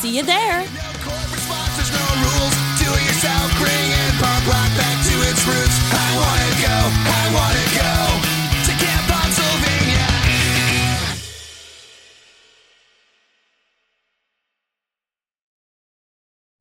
See 0.00 0.16
you 0.16 0.22
there. 0.22 0.66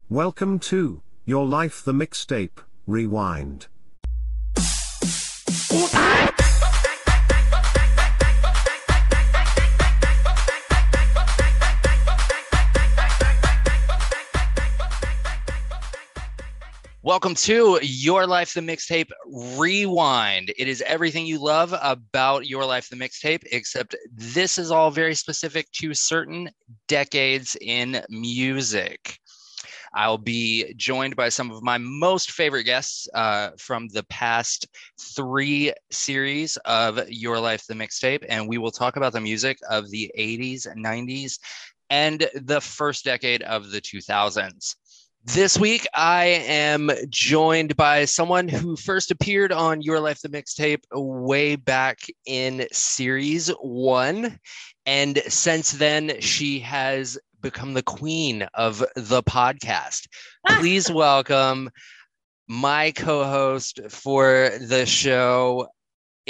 Welcome 0.09 0.59
to 0.59 1.01
Your 1.25 1.45
Life 1.45 1.81
the 1.85 1.93
Mixtape 1.93 2.59
Rewind. 2.87 3.67
Welcome 17.09 17.33
to 17.33 17.79
Your 17.81 18.27
Life 18.27 18.53
the 18.53 18.61
Mixtape 18.61 19.09
Rewind. 19.57 20.53
It 20.59 20.67
is 20.67 20.83
everything 20.83 21.25
you 21.25 21.43
love 21.43 21.73
about 21.81 22.45
Your 22.45 22.63
Life 22.63 22.87
the 22.87 22.97
Mixtape, 22.97 23.41
except 23.51 23.95
this 24.13 24.59
is 24.59 24.69
all 24.69 24.91
very 24.91 25.15
specific 25.15 25.71
to 25.71 25.95
certain 25.95 26.51
decades 26.87 27.57
in 27.61 28.03
music. 28.09 29.17
I'll 29.95 30.19
be 30.19 30.71
joined 30.75 31.15
by 31.15 31.29
some 31.29 31.49
of 31.49 31.63
my 31.63 31.79
most 31.79 32.29
favorite 32.29 32.65
guests 32.65 33.07
uh, 33.15 33.53
from 33.57 33.87
the 33.87 34.03
past 34.03 34.67
three 35.01 35.73
series 35.89 36.57
of 36.57 37.09
Your 37.09 37.39
Life 37.39 37.65
the 37.65 37.73
Mixtape, 37.73 38.23
and 38.29 38.47
we 38.47 38.59
will 38.59 38.69
talk 38.69 38.97
about 38.97 39.13
the 39.13 39.19
music 39.19 39.57
of 39.67 39.89
the 39.89 40.11
80s, 40.15 40.67
90s, 40.77 41.39
and 41.89 42.29
the 42.35 42.61
first 42.61 43.03
decade 43.03 43.41
of 43.41 43.71
the 43.71 43.81
2000s. 43.81 44.75
This 45.25 45.59
week, 45.59 45.85
I 45.93 46.25
am 46.47 46.89
joined 47.09 47.75
by 47.75 48.05
someone 48.05 48.47
who 48.47 48.77
first 48.77 49.11
appeared 49.11 49.51
on 49.51 49.81
Your 49.81 49.99
Life 49.99 50.21
the 50.21 50.29
Mixtape 50.29 50.83
way 50.93 51.57
back 51.57 51.99
in 52.25 52.65
series 52.71 53.49
one. 53.61 54.39
And 54.85 55.21
since 55.27 55.73
then, 55.73 56.21
she 56.21 56.59
has 56.59 57.17
become 57.41 57.73
the 57.73 57.83
queen 57.83 58.47
of 58.53 58.79
the 58.95 59.21
podcast. 59.21 60.07
Ah. 60.47 60.57
Please 60.59 60.89
welcome 60.89 61.69
my 62.47 62.91
co 62.91 63.25
host 63.25 63.81
for 63.89 64.51
the 64.61 64.85
show. 64.85 65.67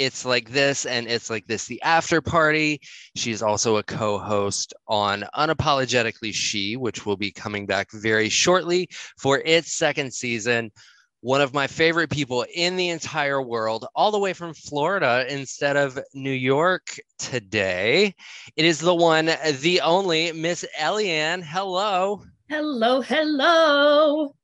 It's 0.00 0.24
like 0.24 0.48
this, 0.48 0.86
and 0.86 1.06
it's 1.06 1.28
like 1.28 1.46
this 1.46 1.66
the 1.66 1.82
after 1.82 2.22
party. 2.22 2.80
She's 3.16 3.42
also 3.42 3.76
a 3.76 3.82
co 3.82 4.18
host 4.18 4.72
on 4.88 5.26
Unapologetically 5.36 6.32
She, 6.32 6.74
which 6.78 7.04
will 7.04 7.18
be 7.18 7.30
coming 7.30 7.66
back 7.66 7.92
very 7.92 8.30
shortly 8.30 8.88
for 9.18 9.42
its 9.44 9.74
second 9.74 10.14
season. 10.14 10.72
One 11.20 11.42
of 11.42 11.52
my 11.52 11.66
favorite 11.66 12.08
people 12.08 12.46
in 12.54 12.76
the 12.76 12.88
entire 12.88 13.42
world, 13.42 13.86
all 13.94 14.10
the 14.10 14.18
way 14.18 14.32
from 14.32 14.54
Florida 14.54 15.26
instead 15.28 15.76
of 15.76 15.98
New 16.14 16.30
York 16.30 16.98
today. 17.18 18.14
It 18.56 18.64
is 18.64 18.78
the 18.78 18.94
one, 18.94 19.26
the 19.60 19.82
only 19.82 20.32
Miss 20.32 20.64
Eliann. 20.80 21.42
Hello. 21.42 22.22
Hello, 22.48 23.02
hello. 23.02 24.34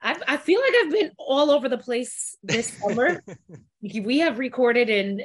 I, 0.00 0.16
I 0.26 0.36
feel 0.36 0.60
like 0.60 0.72
I've 0.84 0.92
been 0.92 1.10
all 1.18 1.50
over 1.50 1.68
the 1.68 1.78
place 1.78 2.36
this 2.42 2.72
summer. 2.80 3.22
we 3.82 4.18
have 4.18 4.38
recorded 4.38 4.90
in 4.90 5.22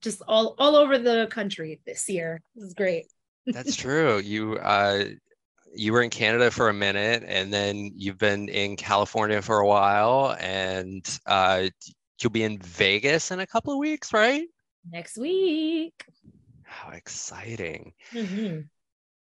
just 0.00 0.22
all 0.28 0.54
all 0.58 0.76
over 0.76 0.98
the 0.98 1.26
country 1.30 1.80
this 1.86 2.08
year. 2.08 2.40
This 2.54 2.64
is 2.64 2.74
great. 2.74 3.06
That's 3.46 3.76
true. 3.76 4.18
You 4.18 4.56
uh 4.56 5.04
you 5.74 5.92
were 5.92 6.02
in 6.02 6.10
Canada 6.10 6.50
for 6.50 6.68
a 6.68 6.74
minute 6.74 7.22
and 7.26 7.52
then 7.52 7.92
you've 7.94 8.18
been 8.18 8.48
in 8.48 8.76
California 8.76 9.42
for 9.42 9.58
a 9.60 9.66
while 9.66 10.36
and 10.40 11.06
uh 11.26 11.68
you'll 12.20 12.30
be 12.30 12.44
in 12.44 12.58
Vegas 12.58 13.30
in 13.30 13.40
a 13.40 13.46
couple 13.46 13.72
of 13.72 13.78
weeks, 13.78 14.12
right? 14.12 14.46
Next 14.90 15.18
week. 15.18 16.04
How 16.64 16.90
exciting. 16.90 17.92
Mhm. 18.12 18.68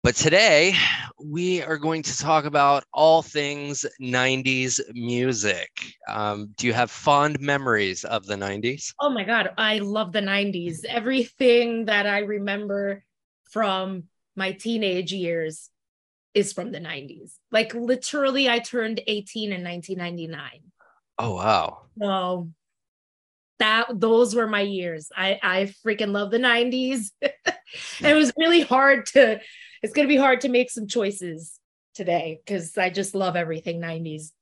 But 0.05 0.17
today 0.17 0.75
we 1.19 1.63
are 1.63 1.79
going 1.79 2.03
to 2.03 2.19
talk 2.19 2.45
about 2.45 2.85
all 2.93 3.23
things 3.23 3.87
90s 3.99 4.79
music. 4.93 5.71
Um, 6.07 6.51
do 6.59 6.67
you 6.67 6.75
have 6.75 6.91
fond 6.91 7.41
memories 7.41 8.05
of 8.05 8.27
the 8.27 8.37
90s? 8.37 8.93
Oh 9.01 9.09
my 9.09 9.25
god, 9.25 9.55
I 9.57 9.79
love 9.79 10.13
the 10.13 10.21
90s. 10.21 10.85
Everything 10.87 11.87
that 11.87 12.07
I 12.07 12.19
remember 12.19 13.03
from 13.51 14.05
my 14.37 14.53
teenage 14.53 15.11
years 15.11 15.71
is 16.35 16.53
from 16.53 16.71
the 16.71 16.81
90s. 16.81 17.39
Like 17.51 17.73
literally 17.73 18.47
I 18.47 18.59
turned 18.59 19.01
18 19.07 19.53
in 19.53 19.65
1999. 19.65 20.71
Oh, 21.19 21.37
wow. 21.37 21.79
So 21.99 22.51
that 23.59 23.87
those 23.95 24.35
were 24.35 24.49
my 24.49 24.61
years. 24.61 25.09
I 25.17 25.39
I 25.43 25.75
freaking 25.83 26.13
love 26.13 26.31
the 26.31 26.39
90s. 26.39 27.11
it 27.23 28.15
was 28.15 28.35
really 28.37 28.61
hard 28.61 29.07
to 29.07 29.41
it's 29.85 29.93
going 29.93 30.09
to 30.09 30.13
be 30.13 30.17
hard 30.17 30.41
to 30.41 30.49
make 30.49 30.71
some 30.71 30.87
choices 30.87 31.61
today 31.95 32.41
cuz 32.47 32.79
I 32.79 32.89
just 32.89 33.15
love 33.15 33.37
everything 33.37 33.83
90s. 33.83 34.33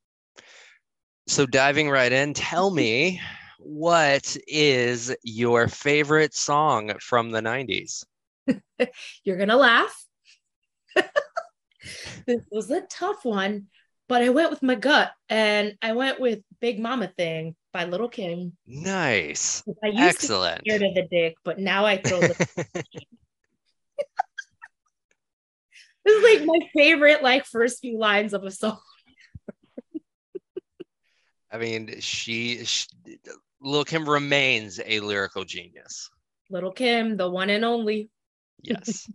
So, 1.27 1.47
diving 1.47 1.91
right 1.91 2.13
in, 2.13 2.33
tell 2.33 2.71
me 2.71 3.21
what 3.59 4.37
is 4.47 5.15
your 5.25 5.67
favorite 5.67 6.33
song 6.35 6.93
from 7.01 7.31
the 7.31 7.41
90s? 7.41 8.05
You're 9.25 9.37
going 9.37 9.49
to 9.49 9.57
laugh. 9.57 10.07
this 12.27 12.45
was 12.53 12.71
a 12.71 12.83
tough 12.83 13.25
one, 13.25 13.67
but 14.09 14.23
I 14.23 14.29
went 14.29 14.51
with 14.51 14.63
my 14.63 14.77
gut 14.77 15.11
and 15.29 15.77
I 15.83 15.93
went 15.93 16.21
with 16.21 16.41
Big 16.61 16.79
Momma 16.79 17.13
Thang 17.19 17.57
by 17.73 17.85
Lil 17.85 18.09
Kim. 18.09 18.57
Nice. 18.65 19.65
I 19.83 19.89
used 19.89 20.03
Excellent. 20.03 20.59
to 20.59 20.63
be 20.63 20.71
scared 20.71 20.83
of 20.83 20.95
the 20.95 21.09
dick, 21.11 21.35
but 21.45 21.59
now 21.59 21.85
I 21.85 21.97
throw 21.97 22.21
the 22.21 22.85
This 26.05 26.17
is 26.17 26.39
like 26.39 26.47
my 26.47 26.69
favorite 26.75 27.23
like 27.23 27.47
first 27.47 27.81
few 27.81 27.99
lines 27.99 28.35
of 28.35 28.45
a 28.45 28.51
song. 28.51 28.81
I 31.51 31.59
mean, 31.59 32.01
she, 32.01 32.65
she 32.65 32.89
Lil 33.61 33.85
Kim 33.85 34.09
remains 34.09 34.81
a 34.85 35.01
lyrical 35.01 35.45
genius. 35.45 36.09
Lil 36.51 36.73
Kim, 36.73 37.17
the 37.17 37.29
one 37.29 37.51
and 37.51 37.65
only. 37.65 38.11
Yes. 38.63 39.09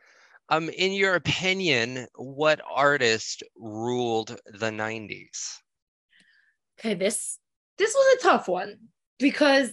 um, 0.48 0.70
in 0.70 0.92
your 0.92 1.14
opinion, 1.14 2.06
what 2.14 2.60
artist 2.68 3.42
ruled 3.56 4.36
the 4.46 4.70
90s? 4.70 5.58
Okay, 6.78 6.94
this 6.94 7.38
this 7.78 7.94
was 7.94 8.16
a 8.18 8.22
tough 8.22 8.48
one 8.48 8.76
because 9.18 9.70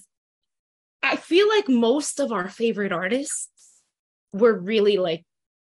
I 1.01 1.15
feel 1.15 1.47
like 1.47 1.69
most 1.69 2.19
of 2.19 2.31
our 2.31 2.49
favorite 2.49 2.91
artists 2.91 3.49
were 4.33 4.57
really 4.57 4.97
like 4.97 5.25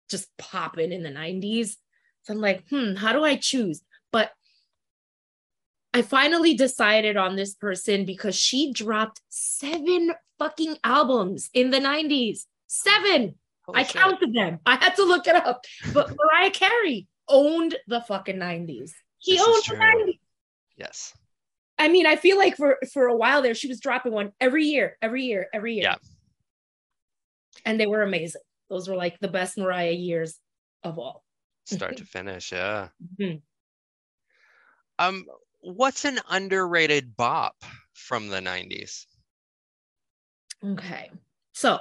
just 0.09 0.27
popping 0.37 0.91
in 0.91 1.03
the 1.03 1.09
90s. 1.09 1.75
So 2.23 2.33
I'm 2.33 2.41
like, 2.41 2.67
hmm, 2.69 2.95
how 2.95 3.13
do 3.13 3.23
I 3.23 3.35
choose? 3.35 3.81
But 4.11 4.31
I 5.93 6.01
finally 6.01 6.53
decided 6.53 7.17
on 7.17 7.35
this 7.35 7.55
person 7.55 8.05
because 8.05 8.35
she 8.35 8.73
dropped 8.73 9.21
seven 9.29 10.13
fucking 10.37 10.77
albums 10.83 11.49
in 11.53 11.69
the 11.69 11.79
90s. 11.79 12.45
Seven. 12.67 13.35
I 13.73 13.83
shit. 13.83 13.95
counted 13.95 14.33
them. 14.33 14.59
I 14.65 14.75
had 14.75 14.95
to 14.95 15.03
look 15.03 15.27
it 15.27 15.35
up. 15.35 15.63
But 15.93 16.15
Mariah 16.33 16.51
Carey 16.51 17.07
owned 17.27 17.75
the 17.87 18.01
fucking 18.01 18.37
90s. 18.37 18.91
He 19.19 19.37
This 19.37 19.47
owned 19.47 19.79
the 19.79 19.83
90s. 19.83 20.19
Yes. 20.77 21.13
I 21.77 21.87
mean, 21.87 22.05
I 22.05 22.17
feel 22.17 22.37
like 22.37 22.57
for 22.57 22.77
for 22.91 23.07
a 23.07 23.15
while 23.15 23.41
there, 23.41 23.55
she 23.55 23.67
was 23.69 23.79
dropping 23.79 24.11
one 24.11 24.33
every 24.39 24.65
year, 24.65 24.97
every 25.01 25.23
year, 25.23 25.47
every 25.53 25.75
year. 25.75 25.83
Yeah. 25.83 25.95
And 27.65 27.79
they 27.79 27.87
were 27.87 28.01
amazing. 28.01 28.41
Those 28.69 28.87
were 28.87 28.95
like 28.95 29.19
the 29.19 29.27
best 29.27 29.57
Mariah 29.57 29.91
years 29.91 30.37
of 30.83 30.99
all. 30.99 31.23
Start 31.65 31.97
to 31.97 32.05
finish, 32.05 32.51
yeah. 32.51 32.89
Mhm. 33.19 33.41
Um, 34.97 35.25
what's 35.59 36.05
an 36.05 36.19
underrated 36.29 37.15
bop 37.15 37.55
from 37.93 38.27
the 38.27 38.41
90s? 38.41 39.05
Okay. 40.63 41.09
So 41.53 41.79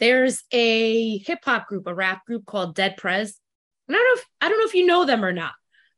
there's 0.00 0.42
a 0.50 1.18
hip 1.18 1.40
hop 1.44 1.68
group, 1.68 1.86
a 1.86 1.94
rap 1.94 2.26
group 2.26 2.46
called 2.46 2.74
Dead 2.74 2.96
Prez. 2.96 3.38
And 3.86 3.96
I 3.96 3.98
don't 3.98 4.08
know 4.08 4.20
if 4.20 4.26
I 4.40 4.48
don't 4.48 4.58
know 4.58 4.66
if 4.66 4.74
you 4.74 4.86
know 4.86 5.04
them 5.04 5.24
or 5.24 5.32
not, 5.32 5.52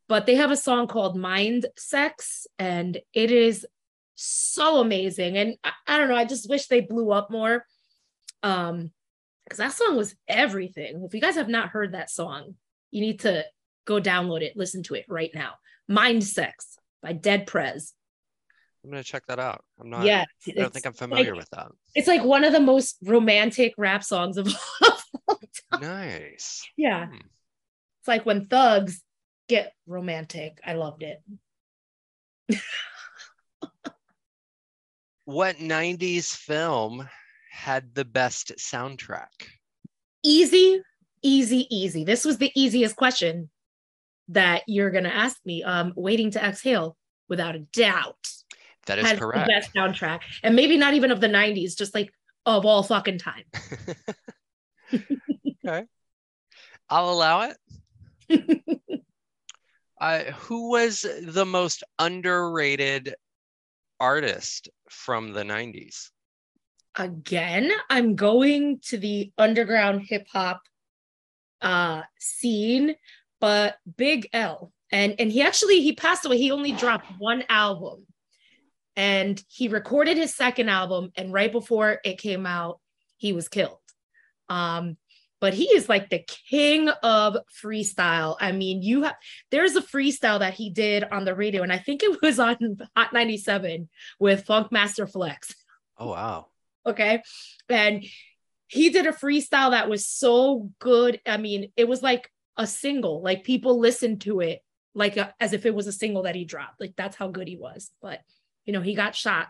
but 0.09 0.27
they 0.27 0.35
have 0.35 0.51
a 0.51 0.57
song 0.57 0.87
called 0.87 1.17
Mind 1.17 1.67
Sex, 1.77 2.47
and 2.59 2.99
it 3.13 3.31
is 3.31 3.67
so 4.15 4.81
amazing. 4.81 5.37
And 5.37 5.57
I, 5.65 5.73
I 5.87 5.99
don't 5.99 6.09
know, 6.09 6.17
I 6.17 6.25
just 6.25 6.49
wish 6.49 6.67
they 6.67 6.81
blew 6.81 7.11
up 7.11 7.31
more. 7.31 7.67
Um, 8.43 8.93
because 9.45 9.59
that 9.59 9.73
song 9.73 9.97
was 9.97 10.15
everything. 10.29 11.05
If 11.07 11.15
you 11.15 11.21
guys 11.21 11.35
have 11.37 11.49
not 11.49 11.69
heard 11.71 11.93
that 11.93 12.11
song, 12.11 12.55
you 12.91 13.01
need 13.01 13.21
to 13.21 13.45
go 13.87 14.01
download 14.01 14.43
it, 14.43 14.57
listen 14.57 14.83
to 14.85 14.95
it 14.95 15.05
right 15.09 15.31
now. 15.35 15.53
Mind 15.89 16.25
Sex 16.25 16.79
by 17.03 17.13
Dead 17.13 17.47
Prez. 17.47 17.93
I'm 18.83 18.91
gonna 18.91 19.03
check 19.03 19.25
that 19.27 19.39
out. 19.39 19.65
I'm 19.81 19.89
not. 19.91 20.05
yeah, 20.05 20.25
I 20.47 20.51
don't 20.53 20.73
think 20.73 20.87
I'm 20.87 20.93
familiar 20.93 21.33
like- 21.33 21.41
with 21.41 21.51
that. 21.51 21.69
it's 21.95 22.09
like 22.09 22.23
one 22.23 22.45
of 22.45 22.53
the 22.53 22.61
most 22.61 22.97
romantic 23.03 23.75
rap 23.79 24.05
songs 24.05 24.37
of 24.37 24.47
all 25.29 25.41
time. 25.73 25.81
Nice. 25.81 26.67
Yeah. 26.77 27.07
Hmm. 27.07 27.15
It's 27.15 28.09
like 28.09 28.27
when 28.27 28.47
thugs 28.47 29.03
get 29.49 29.73
romantic. 29.87 30.59
I 30.65 30.75
loved 30.75 31.03
it. 31.03 31.23
What 35.27 35.57
90s 35.57 36.37
film 36.37 37.09
had 37.55 37.95
the 37.95 38.05
best 38.05 38.53
soundtrack? 38.59 39.49
Easy, 40.25 40.83
easy, 41.23 41.67
easy. 41.75 42.05
This 42.05 42.25
was 42.25 42.39
the 42.39 42.51
easiest 42.55 42.97
question 42.97 43.51
that 44.29 44.63
you're 44.67 44.91
gonna 44.91 45.09
ask 45.09 45.37
me. 45.45 45.63
Um, 45.63 45.93
waiting 45.97 46.31
to 46.33 46.45
exhale, 46.45 46.97
without 47.29 47.55
a 47.55 47.61
doubt. 47.61 48.29
That 48.87 48.99
is 48.99 49.13
correct. 49.19 49.47
the 49.47 49.53
best 49.53 49.75
soundtrack. 49.75 50.21
And 50.43 50.55
maybe 50.55 50.77
not 50.77 50.95
even 50.95 51.11
of 51.11 51.21
the 51.21 51.29
90s, 51.29 51.77
just 51.77 51.95
like 51.95 52.11
of 52.45 52.67
all 52.67 52.83
fucking 52.83 53.19
time. 53.19 53.45
okay. 54.95 55.87
I'll 56.91 57.11
allow 57.11 57.51
it. 58.29 58.47
uh, 60.01 60.19
who 60.33 60.71
was 60.71 61.07
the 61.23 61.47
most 61.47 61.83
underrated 61.99 63.15
artist 63.99 64.69
from 64.91 65.33
the 65.33 65.43
90s? 65.43 66.11
Again, 66.97 67.73
I'm 67.91 68.15
going 68.15 68.81
to 68.87 68.99
the 68.99 69.33
underground 69.37 70.03
hip 70.03 70.27
hop 70.33 70.63
uh 71.61 72.03
scene, 72.19 72.95
but 73.41 73.77
Big 73.97 74.29
L. 74.33 74.73
And 74.93 75.17
and 75.19 75.33
he 75.33 75.43
actually 75.43 75.81
he 75.81 75.95
passed 75.95 76.25
away. 76.25 76.39
He 76.39 76.51
only 76.51 76.73
dropped 76.73 77.07
one 77.19 77.45
album. 77.49 78.07
And 78.97 79.43
he 79.49 79.67
recorded 79.67 80.17
his 80.17 80.35
second 80.35 80.69
album 80.69 81.11
and 81.17 81.33
right 81.33 81.51
before 81.51 81.99
it 82.05 82.19
came 82.19 82.47
out, 82.47 82.81
he 83.17 83.33
was 83.33 83.49
killed. 83.49 83.79
Um 84.49 84.97
but 85.45 85.53
he 85.53 85.65
is 85.65 85.91
like 85.91 86.09
the 86.09 86.25
king 86.49 86.89
of 86.89 87.37
freestyle. 87.63 88.35
I 88.41 88.53
mean, 88.53 88.81
you 88.81 89.03
have 89.03 89.17
there's 89.51 89.77
a 89.77 89.83
freestyle 89.83 90.39
that 90.39 90.55
he 90.55 90.71
did 90.71 91.05
on 91.05 91.27
the 91.27 91.35
radio, 91.35 91.63
and 91.63 91.71
I 91.71 91.77
think 91.77 92.03
it 92.03 92.23
was 92.23 92.39
on 92.39 92.57
Hot 92.97 93.13
97 93.13 93.91
with 94.19 94.47
Funkmaster 94.47 95.07
Flex. 95.11 95.55
Oh, 95.99 96.13
wow. 96.13 96.47
Okay. 96.87 97.23
And 97.69 98.05
he 98.67 98.91
did 98.91 99.07
a 99.07 99.13
freestyle 99.13 99.71
that 99.71 99.89
was 99.89 100.07
so 100.07 100.71
good. 100.79 101.21
I 101.27 101.37
mean, 101.37 101.73
it 101.77 101.89
was 101.89 102.03
like 102.03 102.31
a 102.57 102.67
single, 102.67 103.23
like 103.23 103.45
people 103.45 103.79
listened 103.79 104.23
to 104.23 104.41
it 104.41 104.61
like 104.95 105.17
a, 105.17 105.35
as 105.41 105.53
if 105.53 105.67
it 105.67 105.75
was 105.75 105.87
a 105.87 105.93
single 105.93 106.23
that 106.23 106.35
he 106.35 106.45
dropped. 106.45 106.81
Like 106.81 106.95
that's 106.97 107.17
how 107.17 107.29
good 107.29 107.49
he 107.49 107.57
was. 107.57 107.91
But, 108.01 108.21
you 108.65 108.73
know, 108.73 108.81
he 108.81 108.95
got 108.95 109.15
shot 109.15 109.49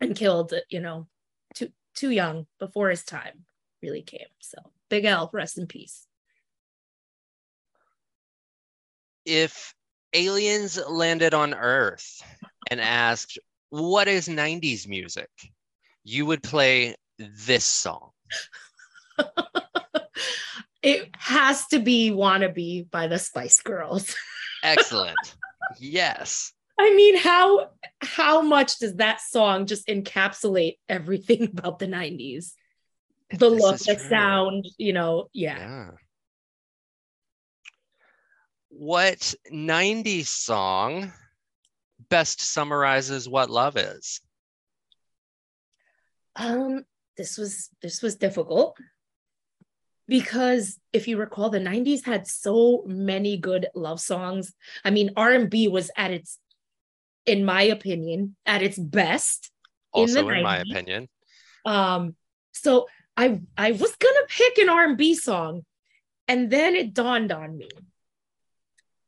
and 0.00 0.16
killed, 0.16 0.52
you 0.70 0.80
know, 0.80 1.06
too, 1.54 1.70
too 1.94 2.10
young 2.10 2.46
before 2.58 2.90
his 2.90 3.04
time 3.04 3.44
really 3.82 4.02
came. 4.02 4.26
So 4.40 4.58
Big 4.88 5.04
L, 5.04 5.30
rest 5.32 5.58
in 5.58 5.66
peace. 5.66 6.06
If 9.24 9.74
aliens 10.14 10.78
landed 10.88 11.34
on 11.34 11.52
Earth 11.52 12.22
and 12.70 12.80
asked, 12.80 13.38
What 13.70 14.08
is 14.08 14.28
90s 14.28 14.88
music? 14.88 15.28
You 16.04 16.26
would 16.26 16.42
play 16.42 16.94
this 17.18 17.64
song. 17.64 18.10
it 20.82 21.10
has 21.16 21.66
to 21.66 21.78
be 21.78 22.10
Wannabe 22.10 22.90
by 22.90 23.06
the 23.06 23.18
Spice 23.18 23.60
Girls. 23.60 24.14
Excellent. 24.62 25.16
yes. 25.78 26.52
I 26.78 26.94
mean, 26.94 27.18
how 27.18 27.70
how 28.00 28.40
much 28.40 28.78
does 28.78 28.94
that 28.96 29.20
song 29.20 29.66
just 29.66 29.88
encapsulate 29.88 30.78
everything 30.88 31.44
about 31.44 31.78
the 31.78 31.86
90s? 31.86 32.52
The 33.30 33.50
This 33.50 33.62
look, 33.62 33.78
the 33.78 33.96
true. 33.96 34.08
sound, 34.08 34.68
you 34.78 34.92
know, 34.92 35.28
yeah. 35.32 35.58
Yeah. 35.58 35.90
What 38.70 39.34
90s 39.52 40.26
song 40.26 41.12
best 42.08 42.40
summarizes 42.40 43.28
what 43.28 43.50
love 43.50 43.76
is? 43.76 44.20
Um, 46.38 46.84
this 47.16 47.36
was 47.36 47.68
this 47.82 48.00
was 48.00 48.16
difficult 48.16 48.78
because 50.06 50.78
if 50.92 51.06
you 51.06 51.18
recall, 51.18 51.50
the 51.50 51.60
90s 51.60 52.06
had 52.06 52.26
so 52.26 52.82
many 52.86 53.36
good 53.36 53.66
love 53.74 54.00
songs. 54.00 54.54
I 54.84 54.90
mean, 54.90 55.10
R&B 55.16 55.68
was 55.68 55.90
at 55.96 56.10
its, 56.10 56.38
in 57.26 57.44
my 57.44 57.62
opinion, 57.62 58.36
at 58.46 58.62
its 58.62 58.78
best. 58.78 59.50
In 59.94 60.06
the 60.06 60.20
Also, 60.20 60.28
in, 60.30 60.42
my 60.42 60.58
opinion. 60.58 61.08
Um, 61.66 62.16
so 62.52 62.86
I 63.16 63.40
I 63.56 63.72
was 63.72 63.94
gonna 63.96 64.26
pick 64.28 64.58
an 64.58 64.68
R&B 64.68 65.14
song, 65.14 65.64
and 66.26 66.50
then 66.50 66.74
it 66.74 66.94
dawned 66.94 67.32
on 67.32 67.58
me. 67.58 67.68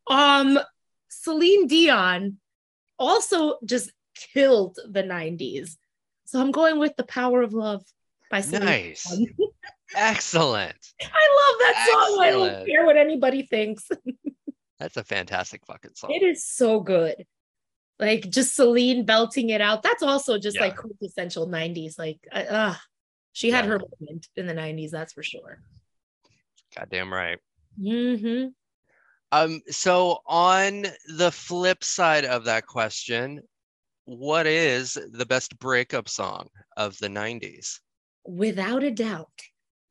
Um, 0.06 0.58
Celine 1.08 1.66
Dion 1.66 2.38
also 2.98 3.58
just 3.64 3.92
killed 4.14 4.78
the 4.86 5.02
90s. 5.02 5.76
So 6.30 6.40
I'm 6.40 6.52
going 6.52 6.78
with 6.78 6.94
The 6.96 7.02
Power 7.02 7.42
of 7.42 7.52
Love 7.54 7.82
by 8.30 8.40
Celine 8.40 8.64
Nice. 8.64 9.20
Excellent. 9.96 10.76
I 11.02 11.04
love 11.04 11.58
that 11.58 11.88
song. 11.90 12.18
I 12.22 12.30
don't 12.30 12.66
care 12.68 12.86
what 12.86 12.96
anybody 12.96 13.42
thinks. 13.42 13.88
That's 14.78 14.96
a 14.96 15.02
fantastic 15.02 15.66
fucking 15.66 15.90
song. 15.96 16.12
It 16.12 16.22
is 16.22 16.46
so 16.46 16.78
good. 16.78 17.26
Like 17.98 18.30
just 18.30 18.54
Celine 18.54 19.04
belting 19.04 19.50
it 19.50 19.60
out. 19.60 19.82
That's 19.82 20.04
also 20.04 20.38
just 20.38 20.54
Yeah. 20.54 20.66
like 20.66 20.76
quintessential 20.76 21.48
90s. 21.48 21.98
Like, 21.98 22.20
uh, 22.30 22.76
she 23.32 23.50
had 23.50 23.64
Yeah. 23.64 23.72
her 23.72 23.78
moment 23.80 24.28
in 24.36 24.46
the 24.46 24.54
90s, 24.54 24.92
that's 24.92 25.12
for 25.12 25.24
sure. 25.24 25.60
Goddamn 26.76 27.12
right. 27.12 27.40
hmm 27.76 28.46
Um, 29.32 29.62
so 29.68 30.20
on 30.26 30.86
the 31.08 31.32
flip 31.32 31.82
side 31.82 32.24
of 32.24 32.44
that 32.44 32.66
question, 32.66 33.42
what 34.04 34.46
is 34.46 34.98
the 35.12 35.26
best 35.26 35.58
breakup 35.58 36.08
song 36.08 36.48
of 36.76 36.96
the 36.98 37.08
90s? 37.08 37.78
Without 38.24 38.82
a 38.82 38.90
doubt, 38.90 39.28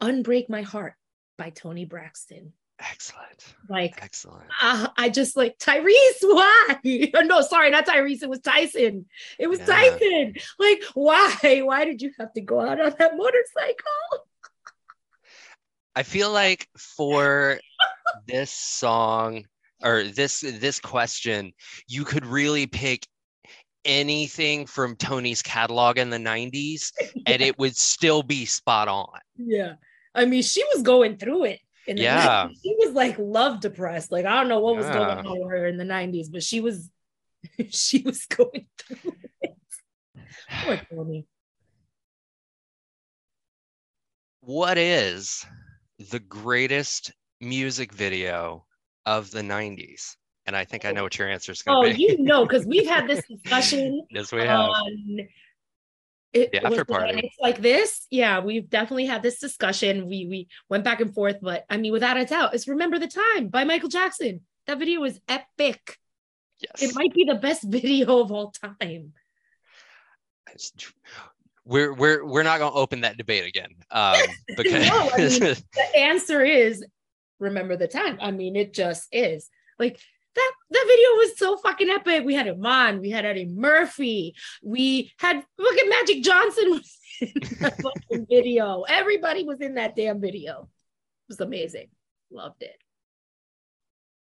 Unbreak 0.02 0.50
My 0.50 0.62
Heart 0.62 0.94
by 1.38 1.50
Toni 1.50 1.86
Braxton. 1.86 2.54
Excellent. 2.80 3.44
Like, 3.70 4.00
Excellent. 4.02 4.46
uh, 4.62 4.88
I 4.98 5.10
just 5.10 5.36
like 5.36 5.58
Tyrese. 5.58 6.22
Why? 6.22 6.78
No, 7.24 7.42
sorry, 7.42 7.70
not 7.72 7.86
Tyrese. 7.86 8.24
It 8.24 8.30
was 8.30 8.40
Tyson. 8.40 9.06
It 9.38 9.48
was 9.48 9.60
Yeah. 9.60 9.66
Tyson. 9.66 10.36
Like, 10.58 10.84
why? 10.94 11.62
Why 11.64 11.84
did 11.86 12.02
you 12.02 12.12
have 12.20 12.32
to 12.34 12.42
go 12.42 12.62
out 12.62 12.80
on 12.80 12.94
that 12.98 13.18
motorcycle? 13.18 14.26
I 15.96 16.04
feel 16.04 16.32
like 16.32 16.68
for 16.78 17.60
this 18.28 18.52
song 18.52 19.46
or 19.84 20.04
this 20.04 20.40
this 20.40 20.80
question, 20.80 21.52
you 21.88 22.06
could 22.06 22.26
really 22.26 22.68
pick 22.68 23.06
anything 23.86 24.66
from 24.66 24.96
Toni's 24.96 25.42
catalog 25.42 25.98
in 25.98 26.10
the 26.10 26.18
90s 26.18 26.92
and 27.26 27.42
it 27.42 27.58
would 27.58 27.76
still 27.76 28.24
be 28.24 28.46
spot 28.46 28.88
on. 28.88 29.20
Yeah. 29.38 29.74
I 30.14 30.26
mean, 30.26 30.44
she 30.44 30.64
was 30.74 30.84
going 30.84 31.18
through 31.18 31.46
it. 31.46 31.60
In 31.88 31.96
the 31.96 32.04
Yeah. 32.04 32.48
90s. 32.48 32.56
She 32.64 32.76
was 32.78 32.94
like 32.94 33.16
love 33.18 33.62
depressed. 33.62 34.12
Like, 34.12 34.26
I 34.26 34.36
don't 34.36 34.50
know 34.50 34.60
what 34.60 34.76
was 34.76 34.86
going 34.90 35.18
on 35.18 35.40
with 35.40 35.50
her 35.50 35.66
in 35.66 35.78
the 35.78 35.84
90s, 35.86 36.32
but 36.32 36.44
she 36.44 36.62
was 36.62 36.90
she 37.70 38.02
was 38.02 38.26
going 38.26 38.68
through 38.78 39.16
it. 39.42 39.56
Poor 40.64 40.82
Tony. 40.92 41.26
What 44.42 44.78
is 44.78 45.46
the 46.12 46.20
greatest 46.20 47.12
music 47.40 47.94
video 47.94 48.66
of 49.06 49.32
the 49.32 49.42
90s? 49.42 50.16
And 50.50 50.58
I 50.58 50.66
think 50.66 50.84
I 50.84 50.92
know 50.94 51.04
what 51.04 51.16
your 51.20 51.30
answer 51.30 51.52
is 51.52 51.62
going 51.62 51.92
to 51.92 51.96
be. 51.96 52.06
Oh, 52.08 52.10
you 52.10 52.24
know, 52.24 52.44
because 52.44 52.66
we've 52.66 52.88
had 52.90 53.08
this 53.08 53.24
discussion 53.30 54.02
yes, 54.10 54.32
we 54.32 54.40
have. 54.42 54.62
on 54.62 55.20
it 56.34 56.52
The 56.52 56.66
after 56.66 56.84
party. 56.86 57.14
nights 57.18 57.36
like 57.40 57.62
this. 57.62 58.08
Yeah, 58.10 58.40
we've 58.40 58.68
definitely 58.68 59.06
had 59.06 59.22
this 59.22 59.40
discussion. 59.40 60.08
We 60.10 60.26
we 60.26 60.48
went 60.68 60.84
back 60.84 61.02
and 61.02 61.14
forth, 61.14 61.38
but 61.40 61.66
I 61.70 61.78
mean, 61.78 61.92
without 61.92 62.18
a 62.18 62.26
doubt, 62.26 62.56
it's 62.56 62.68
"Remember 62.68 62.98
the 62.98 63.08
Time" 63.08 63.50
by 63.50 63.64
Michael 63.64 63.90
Jackson. 63.90 64.42
That 64.66 64.80
video 64.80 65.04
is 65.04 65.20
epic. 65.28 65.98
yes. 66.60 66.82
It 66.82 66.96
might 66.96 67.14
be 67.14 67.26
the 67.26 67.36
best 67.36 67.62
video 67.78 68.20
of 68.20 68.32
all 68.32 68.52
time. 68.52 69.14
It's 70.52 70.72
We're 71.64 71.94
we're 71.94 72.26
we're 72.26 72.42
not 72.42 72.58
going 72.58 72.72
to 72.74 72.78
open 72.80 73.02
that 73.02 73.18
debate 73.18 73.46
again. 73.46 73.70
Um, 73.92 74.18
because 74.58 74.88
No, 74.88 75.10
I 75.14 75.18
mean- 75.18 75.40
The 75.76 75.98
answer 76.00 76.42
is 76.42 76.84
remember 77.40 77.76
the 77.78 77.88
time. 77.88 78.18
I 78.20 78.32
mean, 78.32 78.56
it 78.56 78.74
just 78.74 79.08
is. 79.12 79.48
Like 79.78 80.00
that 80.40 80.54
that 80.72 80.86
video 80.88 81.10
was 81.18 81.38
so 81.38 81.58
fucking 81.58 81.90
epic. 81.90 82.26
We 82.26 82.34
had 82.34 82.48
Iman, 82.48 83.00
we 83.00 83.10
had 83.10 83.26
Eddie 83.26 83.46
Murphy, 83.46 84.36
we 84.64 85.12
had 85.18 85.44
fucking 85.58 85.90
Magic 85.90 86.24
Johnson 86.24 86.70
was 86.70 86.98
in 87.22 87.34
that 87.60 87.82
fucking 87.82 88.28
video. 88.30 88.84
Everybody 88.88 89.44
was 89.44 89.62
in 89.62 89.76
that 89.76 89.96
damn 89.96 90.22
video. 90.22 90.62
It 90.62 91.30
was 91.30 91.40
amazing. 91.40 91.88
Loved 92.32 92.64
it. 92.64 92.78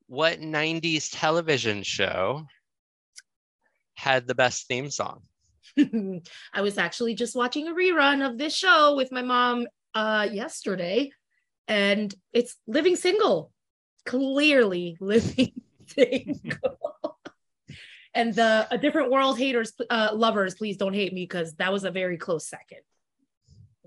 What 0.06 0.40
90s 0.40 1.08
television 1.12 1.82
show 1.82 2.46
had 3.94 4.26
the 4.26 4.34
best 4.34 4.68
theme 4.68 4.90
song? 4.90 5.22
I 5.78 6.60
was 6.60 6.78
actually 6.78 7.14
just 7.14 7.34
watching 7.34 7.68
a 7.68 7.72
rerun 7.72 8.24
of 8.24 8.38
this 8.38 8.54
show 8.54 8.94
with 8.96 9.10
my 9.10 9.22
mom 9.22 9.66
uh 9.94 10.28
yesterday 10.30 11.10
and 11.68 12.14
it's 12.32 12.56
living 12.66 12.96
single 12.96 13.52
clearly 14.04 14.96
living 15.00 15.52
single 15.88 17.18
and 18.14 18.34
the 18.34 18.66
a 18.70 18.78
different 18.78 19.10
world 19.10 19.38
haters 19.38 19.72
uh 19.90 20.10
lovers 20.14 20.54
please 20.54 20.76
don't 20.76 20.94
hate 20.94 21.12
me 21.12 21.22
because 21.22 21.54
that 21.54 21.72
was 21.72 21.84
a 21.84 21.90
very 21.90 22.16
close 22.16 22.46
second 22.46 22.80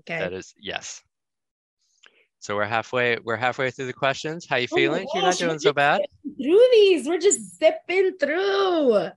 okay 0.00 0.18
That 0.18 0.32
is 0.32 0.54
yes. 0.60 1.02
So 2.40 2.54
we're 2.54 2.66
halfway. 2.66 3.18
We're 3.24 3.36
halfway 3.36 3.72
through 3.72 3.86
the 3.86 3.92
questions. 3.92 4.46
How 4.48 4.56
you 4.58 4.68
Oh 4.70 4.76
feeling? 4.76 5.08
You're 5.12 5.24
not 5.24 5.36
doing 5.38 5.58
so 5.58 5.72
bad. 5.72 6.02
through 6.40 6.66
these 6.72 7.08
we're 7.08 7.18
just 7.18 7.58
zipping 7.58 8.16
through 8.18 9.10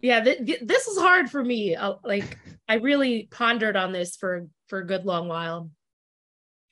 yeah 0.00 0.20
th- 0.22 0.44
th- 0.44 0.60
this 0.62 0.86
is 0.86 0.98
hard 0.98 1.30
for 1.30 1.42
me 1.42 1.74
uh, 1.74 1.94
like 2.04 2.38
i 2.68 2.74
really 2.74 3.28
pondered 3.30 3.76
on 3.76 3.92
this 3.92 4.16
for 4.16 4.48
for 4.68 4.80
a 4.80 4.86
good 4.86 5.04
long 5.06 5.28
while 5.28 5.70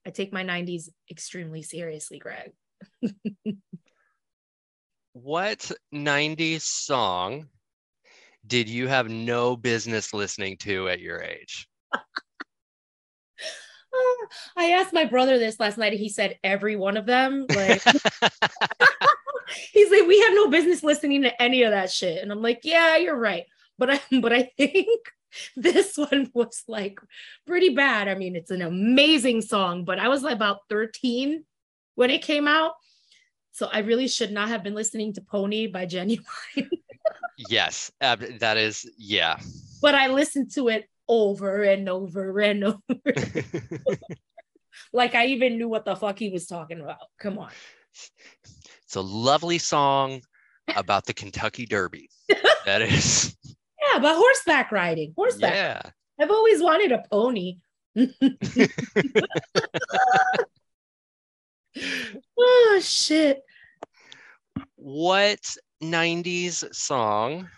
i 0.06 0.10
take 0.10 0.32
my 0.32 0.44
90s 0.44 0.88
extremely 1.10 1.62
seriously 1.62 2.18
greg 2.18 2.52
What 5.22 5.70
90s 5.94 6.62
song 6.62 7.46
did 8.44 8.68
you 8.68 8.88
have 8.88 9.08
no 9.08 9.56
business 9.56 10.12
listening 10.12 10.56
to 10.62 10.88
at 10.88 10.98
your 10.98 11.22
age? 11.22 11.68
Ah, 11.94 12.02
I 14.56 14.72
asked 14.72 14.92
my 14.92 15.04
brother 15.04 15.38
this 15.38 15.60
last 15.60 15.78
night, 15.78 15.92
and 15.92 16.00
he 16.00 16.08
said 16.08 16.40
every 16.42 16.74
one 16.74 16.96
of 16.96 17.06
them. 17.06 17.46
Like 17.48 17.80
he's 19.72 19.92
like, 19.92 20.08
we 20.08 20.20
have 20.22 20.34
no 20.34 20.48
business 20.48 20.82
listening 20.82 21.22
to 21.22 21.40
any 21.40 21.62
of 21.62 21.70
that 21.70 21.92
shit, 21.92 22.20
and 22.20 22.32
I'm 22.32 22.42
like, 22.42 22.62
yeah, 22.64 22.96
you're 22.96 23.16
right. 23.16 23.44
But 23.78 23.90
I, 23.90 24.00
but 24.20 24.32
I 24.32 24.50
think 24.56 24.88
this 25.56 25.96
one 25.96 26.32
was 26.34 26.64
like 26.66 26.98
pretty 27.46 27.76
bad. 27.76 28.08
I 28.08 28.16
mean, 28.16 28.34
it's 28.34 28.50
an 28.50 28.62
amazing 28.62 29.42
song, 29.42 29.84
but 29.84 30.00
I 30.00 30.08
was 30.08 30.24
like 30.24 30.34
about 30.34 30.62
13 30.68 31.44
when 31.94 32.10
it 32.10 32.22
came 32.22 32.48
out, 32.48 32.72
so 33.52 33.68
I 33.72 33.78
really 33.80 34.08
should 34.08 34.32
not 34.32 34.48
have 34.48 34.62
been 34.62 34.74
listening 34.74 35.12
to 35.14 35.20
Pony 35.20 35.66
by 35.66 35.86
Ginuwine. 35.86 36.68
yes, 37.48 37.90
ab- 38.00 38.38
that 38.40 38.56
is 38.56 38.90
yeah. 38.98 39.38
but 39.80 39.94
I 39.94 40.08
listened 40.08 40.52
to 40.54 40.68
it 40.68 40.88
over 41.08 41.62
and 41.62 41.88
over 41.88 42.40
and 42.40 42.64
over. 42.64 42.78
like 44.92 45.14
I 45.14 45.26
even 45.26 45.58
knew 45.58 45.68
what 45.68 45.84
the 45.84 45.96
fuck 45.96 46.18
he 46.18 46.30
was 46.30 46.46
talking 46.46 46.80
about. 46.80 46.98
Come 47.18 47.38
on. 47.38 47.50
It's 48.84 48.96
a 48.96 49.00
lovely 49.00 49.58
song 49.58 50.22
about 50.76 51.04
the 51.06 51.14
Kentucky 51.14 51.66
Derby. 51.66 52.08
That 52.64 52.80
is 52.80 53.34
Yeah, 53.46 53.98
but 53.98 54.14
horseback 54.14 54.70
riding. 54.70 55.12
Horseback. 55.16 55.52
yeah. 55.54 55.82
I've 56.20 56.30
always 56.30 56.62
wanted 56.62 56.92
a 56.92 57.02
pony. 57.10 57.56
Shit. 62.82 63.42
What 64.76 65.40
90s 65.82 66.74
song 66.74 67.48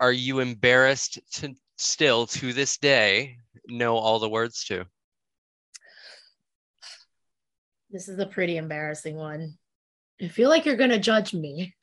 are 0.00 0.12
you 0.12 0.40
embarrassed 0.40 1.18
to 1.34 1.54
still 1.76 2.26
to 2.26 2.52
this 2.52 2.78
day 2.78 3.36
know 3.68 3.96
all 3.96 4.18
the 4.18 4.28
words 4.28 4.64
to? 4.64 4.84
This 7.90 8.08
is 8.08 8.18
a 8.18 8.26
pretty 8.26 8.56
embarrassing 8.56 9.16
one. 9.16 9.58
I 10.20 10.28
feel 10.28 10.48
like 10.48 10.64
you're 10.64 10.76
gonna 10.76 10.98
judge 10.98 11.34
me. 11.34 11.74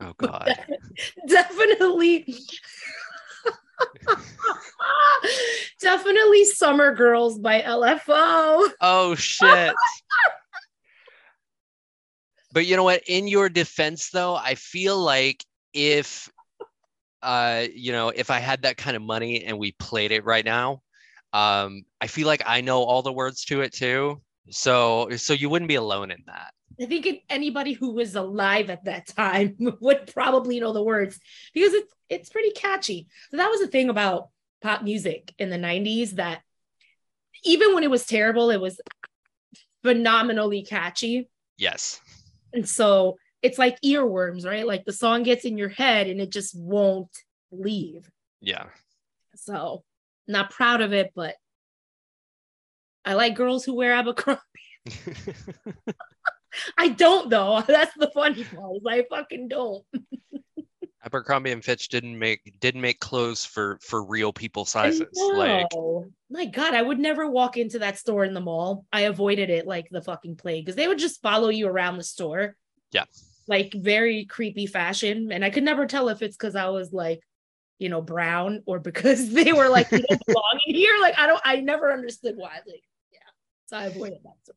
Oh 0.00 0.12
God. 0.16 0.54
Definitely. 1.28 2.36
Definitely 5.80 6.44
Summer 6.44 6.94
Girls 6.94 7.38
by 7.38 7.62
LFO. 7.62 8.68
Oh 8.80 9.14
shit. 9.16 9.74
but 12.52 12.66
you 12.66 12.76
know 12.76 12.84
what? 12.84 13.02
In 13.06 13.26
your 13.28 13.48
defense 13.48 14.10
though, 14.10 14.34
I 14.34 14.54
feel 14.54 14.98
like 14.98 15.44
if 15.72 16.30
uh 17.22 17.66
you 17.74 17.92
know, 17.92 18.08
if 18.08 18.30
I 18.30 18.38
had 18.38 18.62
that 18.62 18.76
kind 18.76 18.96
of 18.96 19.02
money 19.02 19.44
and 19.44 19.58
we 19.58 19.72
played 19.72 20.12
it 20.12 20.24
right 20.24 20.44
now, 20.44 20.82
um 21.32 21.82
I 22.00 22.06
feel 22.06 22.26
like 22.26 22.42
I 22.46 22.60
know 22.60 22.82
all 22.82 23.02
the 23.02 23.12
words 23.12 23.44
to 23.46 23.62
it 23.62 23.72
too. 23.72 24.20
So 24.50 25.08
so 25.16 25.32
you 25.32 25.48
wouldn't 25.48 25.68
be 25.68 25.76
alone 25.76 26.10
in 26.10 26.22
that. 26.26 26.52
I 26.80 26.86
think 26.86 27.06
it- 27.06 27.22
anybody 27.28 27.74
who 27.74 27.92
was 27.92 28.14
alive 28.16 28.70
at 28.70 28.84
that 28.84 29.06
time 29.06 29.56
would 29.80 30.10
probably 30.12 30.60
know 30.60 30.72
the 30.72 30.82
words 30.82 31.18
because 31.54 31.74
it's 31.74 31.92
it's 32.08 32.28
pretty 32.30 32.50
catchy. 32.50 33.06
So 33.30 33.38
that 33.38 33.48
was 33.48 33.60
the 33.60 33.68
thing 33.68 33.88
about 33.88 34.28
pop 34.60 34.82
music 34.82 35.32
in 35.38 35.48
the 35.48 35.56
90s 35.56 36.12
that 36.12 36.42
even 37.44 37.74
when 37.74 37.82
it 37.82 37.90
was 37.90 38.04
terrible, 38.06 38.50
it 38.50 38.60
was 38.60 38.80
phenomenally 39.82 40.62
catchy. 40.62 41.28
Yes. 41.56 42.00
And 42.52 42.68
so 42.68 43.18
it's 43.42 43.58
like 43.58 43.80
earworms, 43.82 44.46
right? 44.46 44.66
Like 44.66 44.84
the 44.84 44.92
song 44.92 45.22
gets 45.22 45.44
in 45.44 45.58
your 45.58 45.68
head 45.68 46.06
and 46.06 46.20
it 46.20 46.30
just 46.30 46.56
won't 46.56 47.10
leave. 47.50 48.10
Yeah. 48.40 48.66
So 49.34 49.84
not 50.28 50.50
proud 50.50 50.80
of 50.80 50.92
it, 50.92 51.12
but 51.14 51.34
I 53.04 53.14
like 53.14 53.34
girls 53.34 53.64
who 53.64 53.74
wear 53.74 53.92
Abercrombie. 53.94 54.40
I 56.78 56.88
don't 56.88 57.30
though. 57.30 57.62
That's 57.66 57.94
the 57.96 58.10
funny 58.12 58.44
part. 58.44 58.82
I 58.88 59.04
fucking 59.08 59.48
don't. 59.48 59.84
Abercrombie 61.04 61.50
and 61.50 61.64
Fitch 61.64 61.88
didn't 61.88 62.16
make 62.18 62.58
didn't 62.60 62.80
make 62.80 63.00
clothes 63.00 63.44
for 63.44 63.78
for 63.82 64.04
real 64.04 64.32
people 64.32 64.64
sizes. 64.64 65.08
Like 65.34 65.66
my 66.30 66.46
God, 66.46 66.74
I 66.74 66.82
would 66.82 66.98
never 66.98 67.28
walk 67.28 67.56
into 67.56 67.80
that 67.80 67.98
store 67.98 68.24
in 68.24 68.34
the 68.34 68.40
mall. 68.40 68.86
I 68.92 69.02
avoided 69.02 69.50
it 69.50 69.66
like 69.66 69.88
the 69.90 70.00
fucking 70.00 70.36
plague 70.36 70.64
because 70.64 70.76
they 70.76 70.88
would 70.88 70.98
just 70.98 71.20
follow 71.20 71.48
you 71.48 71.66
around 71.66 71.96
the 71.96 72.04
store. 72.04 72.56
Yeah. 72.92 73.04
Like 73.48 73.74
very 73.74 74.24
creepy 74.26 74.66
fashion. 74.66 75.32
And 75.32 75.44
I 75.44 75.50
could 75.50 75.64
never 75.64 75.86
tell 75.86 76.08
if 76.08 76.22
it's 76.22 76.36
because 76.36 76.54
I 76.54 76.68
was 76.68 76.92
like, 76.92 77.20
you 77.78 77.88
know, 77.88 78.00
brown 78.00 78.62
or 78.66 78.78
because 78.80 79.30
they 79.30 79.52
were 79.52 79.68
like, 79.68 79.90
you 79.90 80.04
don't 80.08 80.26
belong 80.26 80.60
in 80.66 80.74
here. 80.74 80.94
Like, 81.00 81.18
I 81.18 81.26
don't, 81.26 81.42
I 81.44 81.56
never 81.56 81.92
understood 81.92 82.36
why. 82.36 82.60
Like, 82.66 82.82
yeah. 83.12 83.18
So 83.66 83.76
I 83.76 83.84
avoided 83.86 84.18
that 84.22 84.34
store. 84.44 84.56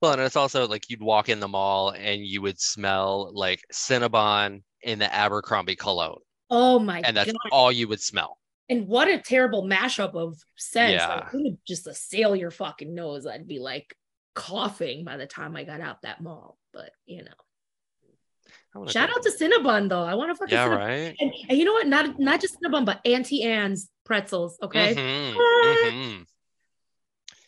Well, 0.00 0.12
and 0.12 0.22
it's 0.22 0.36
also 0.36 0.66
like 0.66 0.88
you'd 0.88 1.02
walk 1.02 1.28
in 1.28 1.40
the 1.40 1.48
mall 1.48 1.90
and 1.90 2.24
you 2.24 2.40
would 2.40 2.58
smell 2.58 3.30
like 3.34 3.62
Cinnabon 3.70 4.62
in 4.82 4.98
the 4.98 5.12
Abercrombie 5.14 5.76
cologne, 5.76 6.20
Oh 6.50 6.78
my 6.78 7.00
god. 7.00 7.08
and 7.08 7.16
that's 7.16 7.32
God. 7.32 7.48
all 7.52 7.70
you 7.72 7.88
would 7.88 8.00
smell. 8.00 8.38
And 8.68 8.86
what 8.86 9.08
a 9.08 9.18
terrible 9.18 9.64
mashup 9.64 10.14
of 10.14 10.38
scents. 10.56 10.92
Yeah. 11.02 11.14
Like, 11.16 11.34
it 11.34 11.42
would 11.42 11.58
just 11.66 11.86
assail 11.86 12.36
your 12.36 12.50
fucking 12.52 12.94
nose. 12.94 13.26
I'd 13.26 13.48
be 13.48 13.58
like 13.58 13.94
coughing 14.34 15.04
by 15.04 15.16
the 15.16 15.26
time 15.26 15.56
I 15.56 15.64
got 15.64 15.80
out 15.80 16.02
that 16.02 16.20
mall. 16.20 16.56
But 16.72 16.90
you 17.04 17.24
know, 17.24 18.86
shout 18.86 19.10
out 19.10 19.22
to 19.24 19.30
Cinnabon 19.30 19.88
though. 19.88 20.04
I 20.04 20.14
want 20.14 20.30
to 20.30 20.36
fucking 20.36 20.54
yeah, 20.54 20.68
Cinnabon. 20.68 20.76
right. 20.78 21.16
And, 21.18 21.32
and 21.48 21.58
you 21.58 21.64
know 21.64 21.72
what? 21.72 21.88
Not 21.88 22.18
not 22.20 22.40
just 22.40 22.60
Cinnabon, 22.60 22.84
but 22.86 23.00
Auntie 23.04 23.42
Anne's 23.42 23.90
pretzels. 24.04 24.56
Okay. 24.62 24.94
Mhm, 24.94 25.34
What? 25.34 25.92
mhm. 25.92 26.24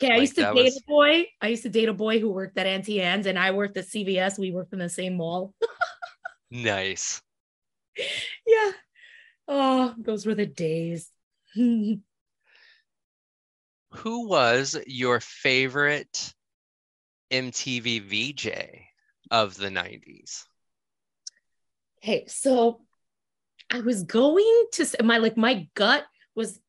Okay. 0.02 0.08
I 0.12 0.14
Like, 0.14 0.20
used 0.22 0.34
to 0.34 0.42
date 0.42 0.64
was- 0.64 0.76
a 0.76 0.80
boy. 0.88 1.26
I 1.40 1.46
used 1.48 1.62
to 1.62 1.68
date 1.68 1.88
a 1.88 1.92
boy 1.94 2.18
who 2.18 2.30
worked 2.32 2.58
at 2.58 2.66
Auntie 2.66 3.00
Anne's, 3.00 3.26
and 3.26 3.38
I 3.38 3.52
worked 3.52 3.76
at 3.76 3.84
CVS. 3.86 4.36
We 4.40 4.50
worked 4.50 4.72
in 4.72 4.80
the 4.80 4.88
same 4.88 5.16
mall. 5.18 5.54
Nice. 6.52 7.22
yeah. 8.46 8.72
Oh, 9.48 9.94
those 9.96 10.26
were 10.26 10.34
the 10.34 10.44
days. 10.44 11.08
Who 11.54 12.02
was 14.28 14.78
your 14.86 15.18
favorite 15.20 16.34
MTV 17.30 18.02
VJ 18.02 18.82
of 19.30 19.56
the 19.56 19.68
90s? 19.68 20.44
Okay, 22.02 22.26
so 22.26 22.82
I 23.70 23.80
was 23.80 24.02
going 24.02 24.66
to 24.72 24.82
s- 24.82 24.96
my 25.02 25.16
like 25.16 25.38
my 25.38 25.68
gut 25.74 26.04
was 26.34 26.60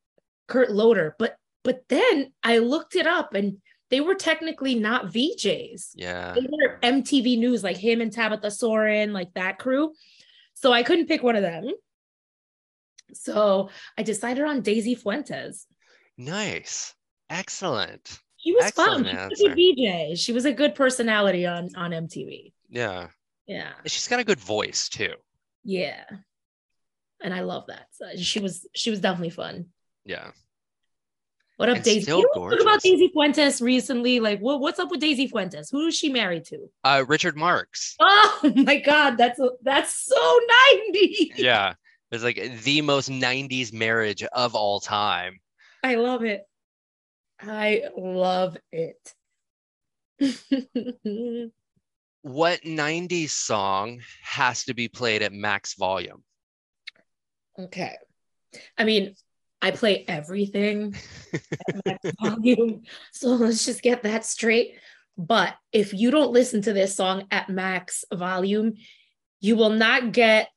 Kurt 0.48 0.72
Loder, 0.72 1.16
but 1.20 1.36
but 1.64 1.84
then 1.90 2.32
I 2.42 2.60
looked 2.60 2.96
it 2.96 3.08
up 3.08 3.34
and 3.34 3.58
they 3.94 4.02
were 4.02 4.16
technically 4.16 4.74
not 4.74 5.14
VJs. 5.14 5.92
Yeah. 5.94 6.34
They 6.34 6.48
were 6.50 6.80
MTV 6.82 7.38
News, 7.38 7.64
like 7.64 7.78
him 7.78 8.02
and 8.02 8.12
Tabitha 8.12 8.50
Soren, 8.50 9.14
like 9.14 9.32
that 9.36 9.60
crew. 9.60 9.94
So 10.56 10.74
I 10.74 10.82
couldn't 10.82 11.06
pick 11.06 11.22
one 11.22 11.36
of 11.36 11.44
them. 11.44 11.70
So 13.14 13.70
I 13.96 14.02
decided 14.02 14.46
on 14.46 14.62
Daisy 14.62 14.96
Fuentes. 14.96 15.68
Nice. 16.18 16.96
Excellent. 17.30 18.18
She 18.38 18.54
was 18.54 18.66
Excellent 18.66 19.06
fun. 19.06 19.16
She 19.16 19.30
was 19.30 19.42
a 19.42 19.56
good 19.56 20.18
She 20.18 20.32
was 20.34 20.46
a 20.46 20.54
good 20.54 20.74
personality 20.74 21.46
on 21.46 21.70
on 21.76 21.92
MTV. 21.92 22.52
Yeah. 22.70 23.10
Yeah. 23.46 23.74
She's 23.86 24.08
got 24.08 24.20
a 24.20 24.24
good 24.24 24.40
voice 24.40 24.90
too. 24.90 25.14
Yeah. 25.64 26.04
And 27.22 27.32
I 27.32 27.42
love 27.42 27.68
that. 27.68 27.90
So 27.92 28.06
she 28.16 28.40
was 28.40 28.66
she 28.74 28.90
was 28.90 29.02
definitely 29.02 29.30
fun. 29.30 29.68
Yeah. 30.04 30.32
What 31.64 31.70
up, 31.70 31.76
And 31.78 31.86
Daisy? 31.86 32.12
You 32.12 32.30
talk 32.34 32.60
about. 32.60 32.82
Daisy 32.82 33.08
Fuentes 33.14 33.62
recently. 33.62 34.20
Like, 34.20 34.42
what, 34.42 34.60
what's 34.60 34.80
up 34.80 34.92
with 34.92 35.00
Daisy 35.00 35.28
Fuentes? 35.28 35.70
Who 35.70 35.88
is 35.88 35.96
she 35.96 36.10
married 36.10 36.44
to? 36.48 36.70
Uh, 36.84 37.06
Richard 37.08 37.38
Marx. 37.38 37.96
Oh 38.02 38.52
my 38.54 38.82
God, 38.82 39.16
that's 39.16 39.40
that's 39.62 39.96
so 40.06 40.40
90. 40.90 41.36
Yeah. 41.38 41.76
It's 42.12 42.22
like 42.22 42.36
the 42.64 42.82
most 42.82 43.10
90s 43.10 43.72
marriage 43.72 44.24
of 44.24 44.56
all 44.56 44.82
time. 44.82 45.40
I 45.82 45.96
love 45.96 46.26
it. 46.26 46.42
I 47.42 47.84
love 47.98 48.58
it. 48.74 49.14
What 52.24 52.62
90s 52.62 53.30
song 53.30 54.02
has 54.22 54.66
to 54.66 54.74
be 54.74 54.90
played 54.90 55.22
at 55.22 55.32
max 55.32 55.76
volume? 55.76 56.24
okay. 57.58 57.96
I 58.78 58.84
mean, 58.84 59.16
I 59.64 59.72
play 59.72 60.04
everything 60.10 60.94
at 61.34 61.86
max 61.86 62.12
volume. 62.22 62.84
So 63.14 63.30
let's 63.30 63.66
just 63.66 63.82
get 63.82 64.04
that 64.04 64.26
straight. 64.26 64.76
But 65.18 65.56
if 65.72 65.94
you 65.94 66.12
don't 66.12 66.34
listen 66.34 66.62
to 66.64 66.74
this 66.74 66.96
song 66.96 67.28
at 67.32 67.50
max 67.50 68.04
volume, 68.14 68.74
you 69.40 69.56
will 69.56 69.70
not 69.70 70.12
get 70.12 70.50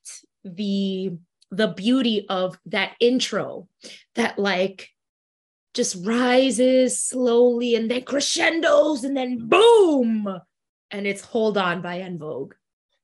the 0.45 1.13
the 1.53 1.69
beauty 1.69 2.27
of 2.29 2.59
that 2.67 2.95
intro 2.99 3.69
that 4.17 4.39
like 4.41 4.91
just 5.73 6.05
rises 6.05 7.01
slowly 7.01 7.77
and 7.77 7.89
then 7.89 8.03
crescendos 8.03 9.05
and 9.05 9.17
then 9.17 9.47
boom 9.47 10.41
and 10.91 11.07
it's 11.07 11.21
hold 11.21 11.57
on 11.57 11.81
by 11.83 12.01
en 12.01 12.19
vogue 12.19 12.55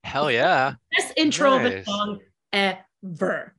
Hell 0.02 0.32
yeah. 0.32 0.74
best 0.96 1.12
intro 1.16 1.54
of 1.54 1.64
a 1.64 1.84
song 1.84 2.18
ever 2.52 3.54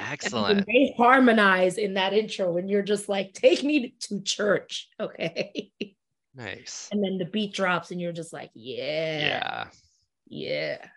Excellent. 0.00 0.66
they 0.66 0.94
harmonize 0.96 1.78
in 1.78 1.94
that 1.94 2.12
intro 2.12 2.56
and 2.56 2.68
you're 2.70 2.82
just 2.82 3.08
like 3.08 3.32
take 3.34 3.62
me 3.62 3.94
to 4.00 4.20
church 4.22 4.88
okay 5.00 5.70
Nice. 6.34 6.88
and 6.92 7.02
then 7.04 7.18
the 7.18 7.24
beat 7.24 7.52
drops 7.52 7.90
and 7.90 8.00
you're 8.00 8.12
just 8.12 8.32
like 8.32 8.50
yeah 8.54 9.18
Yeah. 9.18 9.66
yeah 10.28 10.88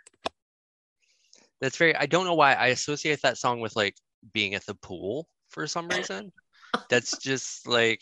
That's 1.62 1.78
very, 1.78 1.96
I 1.96 2.06
don't 2.06 2.26
know 2.26 2.36
why 2.36 2.54
I 2.54 2.68
associate 2.68 3.22
that 3.24 3.38
song 3.38 3.60
with 3.62 3.76
like 3.76 3.96
being 4.34 4.54
at 4.54 4.66
the 4.66 4.76
pool 4.76 5.28
for 5.50 5.66
some 5.68 5.88
reason. 5.88 6.32
That's 6.90 7.18
just 7.18 7.68
like 7.68 8.02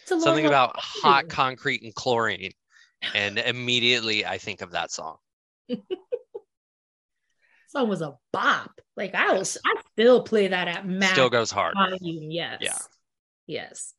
it's 0.00 0.08
something 0.22 0.46
about 0.46 0.74
hot 0.78 1.28
concrete 1.28 1.82
and 1.82 1.94
chlorine. 1.94 2.52
And 3.14 3.38
immediately 3.38 4.24
I 4.24 4.38
think 4.38 4.60
of 4.62 4.70
that 4.72 4.90
song. 4.92 5.16
song 7.74 7.88
was 7.88 8.00
a 8.02 8.16
bop 8.32 8.80
like 8.96 9.14
i 9.14 9.32
was 9.32 9.58
i 9.64 9.74
still 9.92 10.22
play 10.22 10.48
that 10.48 10.68
at 10.68 10.86
max 10.86 11.12
Still 11.12 11.30
goes 11.30 11.50
hard. 11.50 11.74
volume 11.74 12.30
yes 12.30 12.58
Yeah. 12.60 12.78
yes 13.46 13.94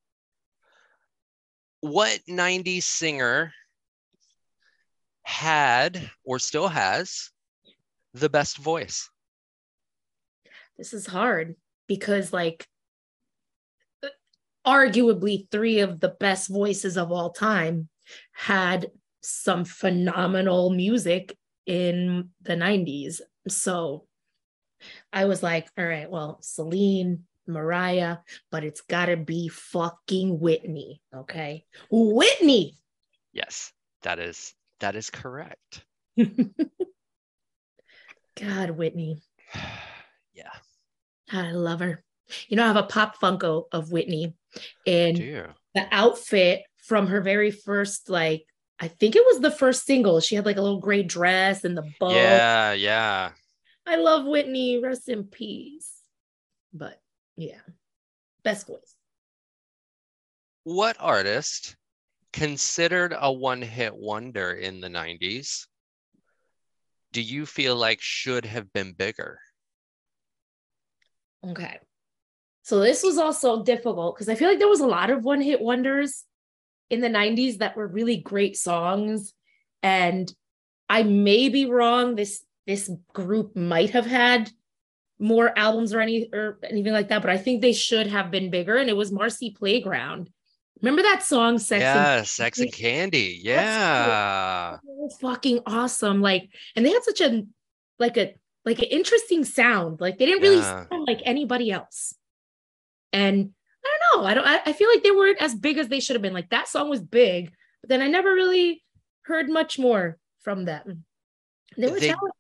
What 1.82 2.20
90s 2.29 2.84
singer 2.84 3.53
had 5.24 6.10
or 6.24 6.39
still 6.39 6.67
has 6.67 7.29
the 8.13 8.29
best 8.29 8.58
voice? 8.58 9.10
this 10.77 10.94
is 10.94 11.05
hard 11.08 11.55
because 11.88 12.34
like 12.34 12.67
arguably 14.66 15.48
three 15.51 15.79
of 15.79 16.00
the 16.00 16.09
best 16.20 16.50
voices 16.50 16.98
of 16.98 17.11
all 17.11 17.29
time 17.31 17.88
had 18.33 18.88
some 19.22 19.64
phenomenal 19.66 20.70
music 20.72 21.38
in 21.66 22.29
the 22.42 22.53
90s 22.55 23.22
so 23.48 24.05
i 25.14 25.25
was 25.25 25.42
like 25.44 25.68
all 25.77 25.86
right 25.86 26.10
well 26.10 26.38
celine 26.42 27.24
mariah 27.48 28.18
but 28.51 28.64
it's 28.64 28.81
gotta 28.81 29.16
be 29.18 29.48
fucking 29.50 30.40
whitney 30.40 31.01
okay? 31.14 31.64
Whitney! 31.92 32.77
Yes, 33.34 33.72
that 34.03 34.20
is 34.20 34.53
that 34.79 34.96
is 34.96 35.10
correct. 35.10 35.86
god 38.40 38.72
whitney. 38.72 39.22
Yeah. 40.34 40.51
i 41.31 41.51
love 41.51 41.79
her. 41.79 42.03
You 42.50 42.58
know 42.58 42.64
i 42.64 42.68
have 42.68 42.75
a 42.75 42.84
pop 42.84 43.20
funko 43.22 43.66
of 43.72 43.92
whitney 43.92 44.34
and 44.86 45.18
the 45.74 45.88
outfit 45.92 46.64
from 46.77 47.08
her 47.08 47.22
very 47.22 47.51
first 47.51 48.10
like 48.10 48.46
I 48.79 48.88
think 48.88 49.16
it 49.16 49.24
was 49.25 49.40
the 49.40 49.51
first 49.51 49.85
single. 49.85 50.20
She 50.20 50.35
had 50.35 50.46
like 50.46 50.57
a 50.57 50.61
little 50.61 50.79
gray 50.79 51.03
dress 51.03 51.64
and 51.64 51.77
the 51.77 51.90
bow. 52.00 52.11
Yeah, 52.11 52.74
yeah. 52.74 53.31
I 53.85 53.96
love 53.96 54.25
Whitney. 54.25 54.79
Rest 54.81 55.07
in 55.07 55.25
peace. 55.25 55.92
But 56.74 57.00
yeah, 57.38 57.61
best 58.44 58.68
voice. 58.68 58.96
What 60.64 60.98
artist 61.00 61.75
considered 62.33 63.16
a 63.18 63.31
one-hit 63.31 63.96
wonder 63.96 64.51
in 64.51 64.81
the 64.81 64.90
90s 64.90 65.68
do 67.16 67.22
you 67.22 67.46
feel 67.46 67.77
like 67.77 68.01
should 68.01 68.46
have 68.46 68.74
been 68.74 68.92
bigger? 68.92 69.40
Okay. 71.48 71.79
So 72.64 72.81
this 72.81 73.03
was 73.03 73.18
also 73.18 73.64
difficult 73.64 74.16
because 74.16 74.27
I 74.27 74.35
feel 74.35 74.50
like 74.50 74.59
there 74.59 74.68
was 74.68 74.81
a 74.81 74.85
lot 74.85 75.09
of 75.09 75.24
one 75.24 75.40
hit 75.40 75.61
wonders 75.61 76.25
in 76.89 77.01
the 77.01 77.09
90s 77.09 77.57
that 77.57 77.75
were 77.75 77.87
really 77.87 78.17
great 78.17 78.57
songs. 78.57 79.33
And 79.83 80.31
I 80.89 81.03
may 81.03 81.50
be 81.50 81.65
wrong. 81.65 82.15
This 82.15 82.43
this 82.67 82.89
group 83.13 83.55
might 83.55 83.91
have 83.91 84.05
had 84.05 84.51
more 85.19 85.57
albums 85.57 85.93
or 85.93 86.00
any 86.01 86.29
or 86.33 86.59
anything 86.63 86.93
like 86.93 87.09
that, 87.09 87.21
but 87.21 87.31
I 87.31 87.37
think 87.37 87.61
they 87.61 87.74
should 87.74 88.07
have 88.07 88.31
been 88.31 88.50
bigger. 88.50 88.77
And 88.77 88.89
it 88.89 88.98
was 88.98 89.11
Marcy 89.11 89.51
Playground. 89.51 90.29
Remember 90.81 91.01
that 91.03 91.24
song 91.24 91.57
Sex 91.57 91.83
and 91.83 91.95
yeah, 91.95 92.21
Sex 92.24 92.59
and 92.59 92.71
Candy. 92.71 93.39
Yeah. 93.41 94.77
was 94.85 95.17
fucking 95.21 95.61
awesome. 95.65 96.21
Like, 96.21 96.50
and 96.75 96.85
they 96.85 96.91
had 96.91 97.03
such 97.03 97.21
a 97.21 97.43
like 97.98 98.17
a 98.17 98.35
like 98.65 98.79
an 98.79 98.85
interesting 98.85 99.45
sound. 99.45 100.01
Like 100.01 100.17
they 100.17 100.25
didn't 100.25 100.41
really 100.41 100.57
Yeah. 100.57 100.85
sound 100.89 101.05
like 101.07 101.21
anybody 101.24 101.71
else. 101.71 102.13
And 103.13 103.51
know. 104.22 104.28
I 104.28 104.34
don't. 104.34 104.46
I, 104.46 104.62
I 104.66 104.74
feel 104.74 104.90
like 104.90 105.04
they 105.04 105.12
weren't 105.12 105.42
as 105.42 105.56
big 105.56 105.78
as 105.78 105.88
they 105.88 106.00
should 106.00 106.16
have 106.16 106.22
been. 106.22 106.34
Like 106.34 106.50
that 106.50 106.68
song 106.68 106.90
was 106.90 107.01
big, 107.01 107.51
but 107.82 107.90
then 107.90 108.01
I 108.01 108.08
never 108.08 108.34
really 108.34 108.84
heard 109.24 109.50
much 109.50 109.80
more 109.80 110.18
from 110.42 110.66
them. 110.66 111.04
They 111.78 111.88
were 111.90 112.00
They- 112.00 112.08
talented. 112.08 112.32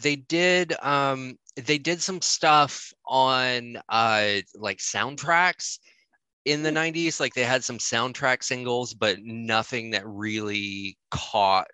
They 0.00 0.14
did 0.14 0.74
um 0.80 1.36
they 1.56 1.78
did 1.78 2.00
some 2.00 2.20
stuff 2.22 2.92
on 3.04 3.78
uh 3.88 4.36
like 4.54 4.78
soundtracks 4.78 5.78
in 6.44 6.62
the 6.62 6.70
90s 6.70 7.18
like 7.18 7.34
they 7.34 7.42
had 7.44 7.64
some 7.64 7.78
soundtrack 7.78 8.44
singles 8.44 8.94
but 8.94 9.18
nothing 9.20 9.90
that 9.90 10.06
really 10.06 10.96
caught 11.10 11.66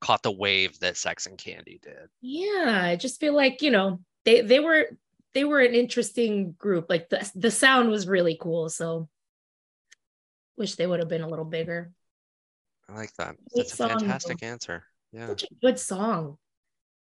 caught 0.00 0.22
the 0.24 0.32
wave 0.32 0.78
that 0.80 0.96
Sex 0.96 1.26
and 1.26 1.38
Candy 1.38 1.78
did. 1.80 2.08
Yeah, 2.20 2.80
I 2.82 2.96
just 2.96 3.20
feel 3.20 3.34
like 3.34 3.62
you 3.62 3.70
know 3.70 4.00
they 4.24 4.40
they 4.40 4.58
were 4.58 4.88
they 5.34 5.44
were 5.44 5.60
an 5.60 5.74
interesting 5.74 6.52
group. 6.52 6.86
Like 6.88 7.08
the 7.08 7.30
the 7.34 7.50
sound 7.50 7.90
was 7.90 8.06
really 8.06 8.38
cool. 8.40 8.68
So 8.68 9.08
wish 10.56 10.76
they 10.76 10.86
would 10.86 11.00
have 11.00 11.08
been 11.08 11.22
a 11.22 11.28
little 11.28 11.44
bigger. 11.44 11.92
I 12.88 12.94
like 12.94 13.12
that. 13.14 13.36
Great 13.36 13.38
That's 13.54 13.72
a 13.72 13.76
song, 13.76 13.88
though. 13.88 13.98
fantastic 13.98 14.42
answer. 14.42 14.84
Yeah. 15.12 15.28
such 15.28 15.44
a 15.44 15.54
good 15.62 15.78
song. 15.78 16.38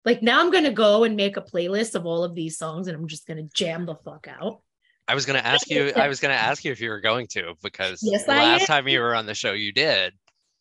Like 0.03 0.21
now 0.21 0.39
I'm 0.39 0.51
gonna 0.51 0.71
go 0.71 1.03
and 1.03 1.15
make 1.15 1.37
a 1.37 1.41
playlist 1.41 1.95
of 1.95 2.05
all 2.05 2.23
of 2.23 2.35
these 2.35 2.57
songs 2.57 2.87
and 2.87 2.95
I'm 2.95 3.07
just 3.07 3.25
gonna 3.27 3.47
jam 3.53 3.85
the 3.85 3.95
fuck 3.95 4.27
out. 4.27 4.61
I 5.07 5.15
was 5.15 5.25
gonna 5.25 5.39
ask 5.39 5.69
you. 5.69 5.91
I 5.95 6.07
was 6.07 6.19
gonna 6.19 6.33
ask 6.33 6.63
you 6.63 6.71
if 6.71 6.81
you 6.81 6.89
were 6.89 7.01
going 7.01 7.27
to 7.27 7.55
because 7.61 7.99
Yes, 8.01 8.27
last 8.27 8.65
time 8.67 8.87
you 8.87 8.99
were 9.01 9.15
on 9.15 9.25
the 9.25 9.35
show, 9.35 9.53
you 9.53 9.71
did. 9.71 10.13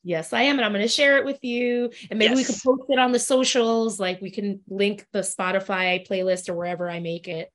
Yes, 0.06 0.34
I 0.34 0.42
am, 0.42 0.58
and 0.58 0.64
I'm 0.66 0.72
gonna 0.72 0.86
share 0.86 1.16
it 1.16 1.24
with 1.24 1.42
you. 1.42 1.90
And 2.10 2.18
maybe 2.18 2.34
we 2.34 2.44
can 2.44 2.54
post 2.62 2.82
it 2.90 2.98
on 2.98 3.12
the 3.12 3.18
socials. 3.18 3.98
Like 3.98 4.20
we 4.20 4.30
can 4.30 4.60
link 4.68 5.06
the 5.12 5.20
Spotify 5.20 6.06
playlist 6.06 6.50
or 6.50 6.54
wherever 6.54 6.90
I 6.90 7.00
make 7.00 7.26
it. 7.26 7.50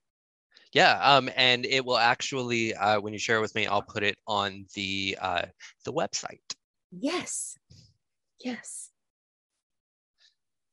Yeah. 0.74 1.00
Um. 1.02 1.30
And 1.36 1.64
it 1.66 1.86
will 1.86 1.98
actually, 2.00 2.74
uh, 2.74 3.00
when 3.00 3.14
you 3.14 3.20
share 3.20 3.38
it 3.38 3.42
with 3.42 3.54
me, 3.54 3.68
I'll 3.68 3.84
put 3.84 4.02
it 4.04 4.18
on 4.28 4.66
the 4.74 5.18
uh 5.22 5.44
the 5.86 5.94
website. 5.94 6.40
Yes. 6.92 7.56
Yes. 8.44 8.90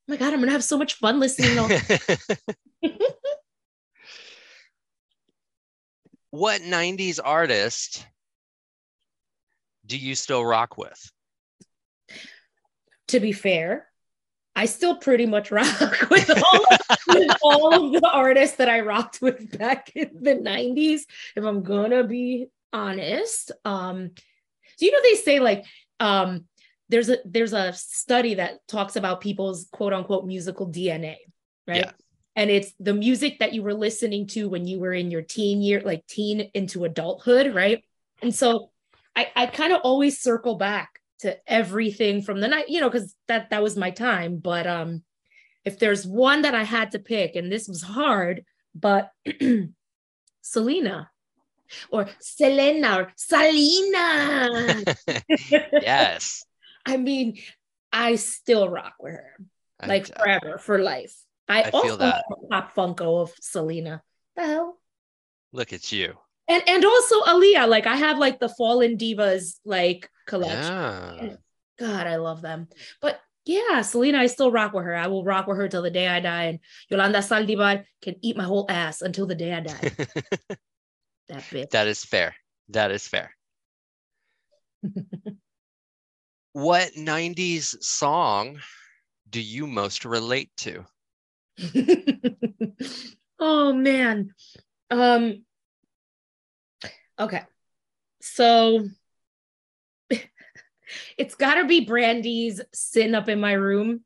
Oh 0.09 0.13
my 0.13 0.17
god, 0.17 0.33
I'm 0.33 0.41
gonna 0.41 0.53
have 0.53 0.65
so 0.65 0.79
much 0.79 0.95
fun 0.95 1.21
listening. 1.21 1.57
to 1.57 2.91
all- 2.91 2.91
what 6.31 6.63
'90s 6.63 7.21
artist 7.23 8.07
do 9.85 9.99
you 9.99 10.15
still 10.15 10.45
rock 10.45 10.79
with? 10.79 11.13
To 13.09 13.21
be 13.21 13.33
fair, 13.33 13.87
I 14.55 14.65
still 14.65 14.97
pretty 14.97 15.27
much 15.27 15.51
rock 15.53 16.11
with 16.11 16.31
all, 16.31 16.67
with 17.09 17.37
all 17.43 17.95
of 17.95 18.01
the 18.01 18.11
artists 18.11 18.57
that 18.57 18.69
I 18.69 18.81
rocked 18.81 19.21
with 19.21 19.57
back 19.59 19.93
in 19.95 20.11
the 20.21 20.35
90s. 20.35 21.03
If 21.37 21.45
I'm 21.45 21.63
gonna 21.63 22.05
be 22.05 22.47
honest, 22.73 23.53
um, 23.65 24.11
so 24.77 24.85
you 24.85 24.93
know 24.93 25.03
they 25.03 25.15
say 25.15 25.41
like 25.41 25.65
um 26.01 26.45
there's 26.89 27.09
a 27.09 27.19
there's 27.25 27.53
a 27.53 27.73
study 27.73 28.35
that 28.35 28.67
talks 28.69 28.97
about 28.97 29.21
people's 29.21 29.67
quote 29.73 29.93
unquote 29.93 30.27
musical 30.27 30.69
DNA, 30.69 31.17
right? 31.67 31.79
Yeah. 31.79 31.91
And 32.35 32.51
it's 32.51 32.73
the 32.79 32.93
music 32.93 33.39
that 33.39 33.55
you 33.55 33.63
were 33.63 33.75
listening 33.75 34.27
to 34.29 34.49
when 34.49 34.67
you 34.67 34.79
were 34.79 34.93
in 34.93 35.11
your 35.11 35.23
teen 35.23 35.63
year, 35.63 35.81
like 35.81 36.07
teen 36.07 36.51
into 36.53 36.85
adulthood, 36.85 37.55
right? 37.55 37.83
And 38.21 38.35
so 38.35 38.71
I, 39.17 39.29
I 39.35 39.47
kind 39.47 39.73
of 39.73 39.81
always 39.83 40.21
circle 40.21 40.57
back 40.57 41.01
to 41.21 41.37
everything 41.47 42.23
from 42.23 42.41
the 42.41 42.49
night, 42.49 42.69
you 42.69 42.81
know, 42.81 42.91
because 42.91 43.15
that 43.29 43.51
that 43.51 43.63
was 43.63 43.77
my 43.77 43.91
time. 43.91 44.39
But 44.39 44.67
um, 44.67 45.03
if 45.65 45.79
there's 45.79 46.07
one 46.07 46.43
that 46.43 46.55
I 46.55 46.65
had 46.65 46.93
to 46.93 46.99
pick, 46.99 47.37
and 47.37 47.51
this 47.51 47.69
was 47.69 47.83
hard, 47.83 48.45
but 48.75 49.11
Selena 50.43 51.11
or 51.91 52.09
Selena 52.21 52.99
or 53.01 53.13
Salina. 53.17 54.85
yes. 55.73 56.45
I 56.87 56.97
mean, 56.97 57.39
I 57.93 58.15
still 58.17 58.69
rock 58.69 58.95
with 59.01 59.15
her 59.15 59.37
I- 59.81 59.87
like 59.87 60.07
forever 60.17 60.59
for 60.59 60.79
life. 60.79 61.17
I, 61.49 61.63
I 61.63 61.71
feel 61.71 61.81
also 61.81 61.97
that. 61.99 62.25
pop 62.51 62.75
Funko 62.75 63.23
of 63.23 63.33
Selena. 63.41 64.03
The 64.35 64.43
hell? 64.43 64.79
look 65.53 65.73
at 65.73 65.93
you. 65.93 66.17
And 66.49 66.63
and 66.69 66.85
also 66.85 67.21
Aaliyah. 67.23 67.69
Like 67.69 67.87
I 67.87 67.97
have 67.97 68.19
like 68.19 68.39
the 68.39 68.49
Fallen 68.49 68.97
Divas 68.97 69.59
like 69.65 70.09
collection. 70.27 70.59
Yeah. 70.59 71.37
God, 71.79 72.07
I 72.07 72.17
love 72.17 72.41
them. 72.41 72.69
But 73.01 73.21
yeah, 73.45 73.83
Selena, 73.83 74.19
I 74.19 74.27
still 74.27 74.51
rock 74.51 74.73
with 74.73 74.85
her. 74.85 74.95
I 74.95 75.07
will 75.07 75.25
rock 75.25 75.47
with 75.47 75.57
her 75.57 75.69
till 75.69 75.83
the 75.83 75.91
day 75.91 76.09
I 76.09 76.21
die. 76.21 76.45
And 76.45 76.59
Yolanda 76.91 77.19
Saldivar 77.19 77.85
can 78.03 78.17
eat 78.21 78.37
my 78.37 78.45
whole 78.45 78.67
ass 78.69 79.03
until 79.03 79.27
the 79.27 79.37
day 79.37 79.55
I 79.55 79.61
die. 79.61 79.81
that 81.29 81.43
bitch. 81.51 81.71
that 81.71 81.87
is 81.87 82.05
fair. 82.05 82.35
That 82.71 82.91
is 82.91 83.07
fair. 83.07 83.31
what 86.53 86.91
90s 86.95 87.83
song 87.83 88.59
do 89.31 89.41
you 89.41 89.67
most 89.67 90.05
relate 90.05 90.51
to? 90.59 90.85
oh 93.39 93.73
man. 93.73 94.35
Um 94.91 95.45
okay. 97.19 97.43
So 98.21 98.89
it's 101.19 101.35
gotta 101.35 101.67
be 101.67 101.85
Brandy's 101.85 102.61
sitting 102.73 103.15
up 103.15 103.29
in 103.29 103.41
my 103.41 103.53
room 103.53 104.05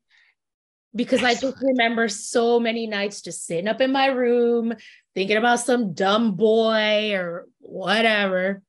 because 0.93 1.23
I 1.23 1.35
just 1.35 1.61
remember 1.61 2.07
so 2.09 2.59
many 2.59 2.87
nights 2.87 3.21
just 3.21 3.45
sitting 3.45 3.67
up 3.67 3.81
in 3.81 3.91
my 3.91 4.07
room 4.07 4.73
thinking 5.15 5.37
about 5.37 5.59
some 5.59 5.93
dumb 5.93 6.35
boy 6.35 7.13
or 7.13 7.47
whatever. 7.59 8.61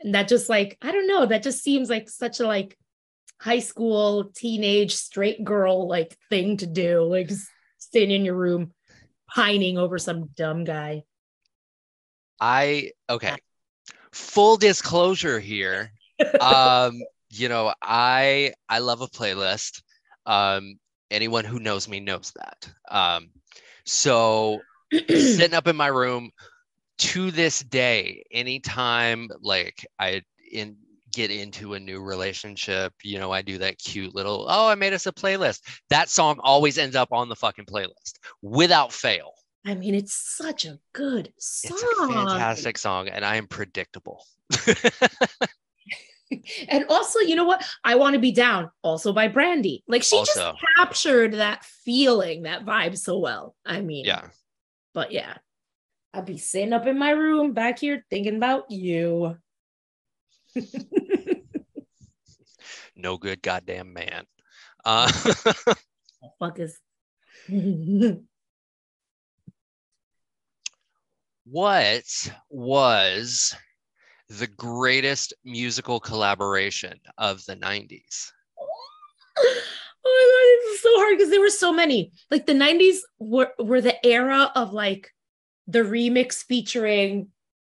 And 0.00 0.14
that 0.14 0.28
just 0.28 0.48
like, 0.48 0.76
I 0.82 0.92
don't 0.92 1.06
know, 1.06 1.26
that 1.26 1.42
just 1.42 1.62
seems 1.62 1.88
like 1.88 2.10
such 2.10 2.40
a 2.40 2.46
like 2.46 2.76
high 3.40 3.60
school 3.60 4.30
teenage 4.34 4.94
straight 4.94 5.44
girl 5.44 5.88
like 5.88 6.16
thing 6.30 6.58
to 6.58 6.66
do. 6.66 7.02
Like 7.02 7.28
just 7.28 7.48
sitting 7.78 8.10
in 8.10 8.24
your 8.24 8.36
room 8.36 8.72
pining 9.28 9.78
over 9.78 9.98
some 9.98 10.28
dumb 10.36 10.64
guy. 10.64 11.04
I 12.38 12.92
okay. 13.08 13.36
Full 14.16 14.56
disclosure 14.56 15.38
here. 15.40 15.92
Um, 16.40 17.02
you 17.28 17.50
know, 17.50 17.74
I 17.82 18.54
I 18.70 18.78
love 18.78 19.02
a 19.02 19.06
playlist. 19.06 19.82
Um, 20.24 20.78
anyone 21.10 21.44
who 21.44 21.60
knows 21.60 21.88
me 21.88 22.00
knows 22.00 22.32
that. 22.36 22.70
Um, 22.90 23.28
so 23.84 24.60
sitting 25.08 25.52
up 25.52 25.68
in 25.68 25.76
my 25.76 25.88
room 25.88 26.30
to 26.98 27.30
this 27.30 27.60
day, 27.60 28.24
anytime 28.30 29.28
like 29.42 29.86
I 29.98 30.22
in 30.50 30.76
get 31.12 31.30
into 31.30 31.74
a 31.74 31.80
new 31.80 32.00
relationship, 32.02 32.92
you 33.02 33.18
know, 33.18 33.32
I 33.32 33.40
do 33.40 33.58
that 33.58 33.78
cute 33.78 34.14
little, 34.14 34.46
oh, 34.48 34.68
I 34.68 34.74
made 34.74 34.92
us 34.92 35.06
a 35.06 35.12
playlist. 35.12 35.60
That 35.88 36.10
song 36.10 36.38
always 36.42 36.76
ends 36.76 36.94
up 36.94 37.08
on 37.10 37.28
the 37.28 37.36
fucking 37.36 37.64
playlist 37.64 38.18
without 38.42 38.92
fail. 38.92 39.32
I 39.66 39.74
mean, 39.74 39.94
it's 39.94 40.14
such 40.14 40.64
a 40.64 40.78
good 40.92 41.32
song. 41.38 41.78
It's 41.78 41.82
a 41.82 42.06
fantastic 42.06 42.78
song, 42.78 43.08
and 43.08 43.24
I 43.24 43.36
am 43.36 43.46
predictable. 43.46 44.24
And 46.68 46.86
also, 46.88 47.20
you 47.20 47.36
know 47.36 47.44
what? 47.44 47.64
I 47.84 47.94
want 47.94 48.14
to 48.14 48.18
be 48.18 48.32
down, 48.32 48.70
also 48.82 49.12
by 49.12 49.28
Brandy. 49.28 49.84
Like 49.86 50.02
she 50.02 50.16
Also. 50.16 50.32
just 50.34 50.64
captured 50.76 51.34
that 51.34 51.64
feeling, 51.64 52.42
that 52.42 52.64
vibe 52.64 52.98
so 52.98 53.18
well. 53.18 53.54
I 53.64 53.80
mean, 53.80 54.04
yeah. 54.04 54.28
but 54.92 55.12
yeah, 55.12 55.36
I'd 56.12 56.26
be 56.26 56.38
sitting 56.38 56.72
up 56.72 56.86
in 56.86 56.98
my 56.98 57.10
room 57.10 57.52
back 57.52 57.78
here 57.78 58.04
thinking 58.10 58.36
about 58.36 58.70
you. 58.70 59.36
no 62.96 63.16
good 63.18 63.42
goddamn 63.42 63.92
man. 63.92 64.24
Uh, 64.84 65.10
Fuck 66.38 66.60
is. 66.60 66.78
What 71.48 72.30
was 72.50 73.54
the 74.28 74.46
greatest 74.48 75.32
musical 75.44 76.00
collaboration 76.00 76.98
of 77.18 77.44
the 77.46 77.56
90s? 77.56 78.32
oh 79.38 79.52
my 80.04 80.66
god, 80.66 80.72
it's 80.72 80.82
so 80.82 80.90
hard 80.96 81.16
because 81.16 81.30
there 81.30 81.40
were 81.40 81.50
so 81.50 81.72
many. 81.72 82.12
Like 82.30 82.46
the 82.46 82.52
90s 82.52 82.98
were, 83.18 83.52
were 83.58 83.80
the 83.80 84.04
era 84.04 84.50
of 84.54 84.72
like 84.72 85.12
the 85.66 85.80
remix 85.80 86.44
featuring 86.44 87.28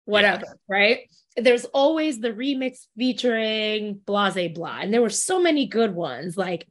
whatever, 0.05 0.57
right? 0.67 1.09
There's 1.37 1.65
always 1.65 2.19
the 2.19 2.31
remix 2.31 2.87
featuring 2.97 4.01
blase 4.05 4.53
blah. 4.53 4.79
And 4.81 4.93
there 4.93 5.01
were 5.01 5.09
so 5.09 5.41
many 5.41 5.67
good 5.67 5.95
ones, 5.95 6.37
like 6.37 6.67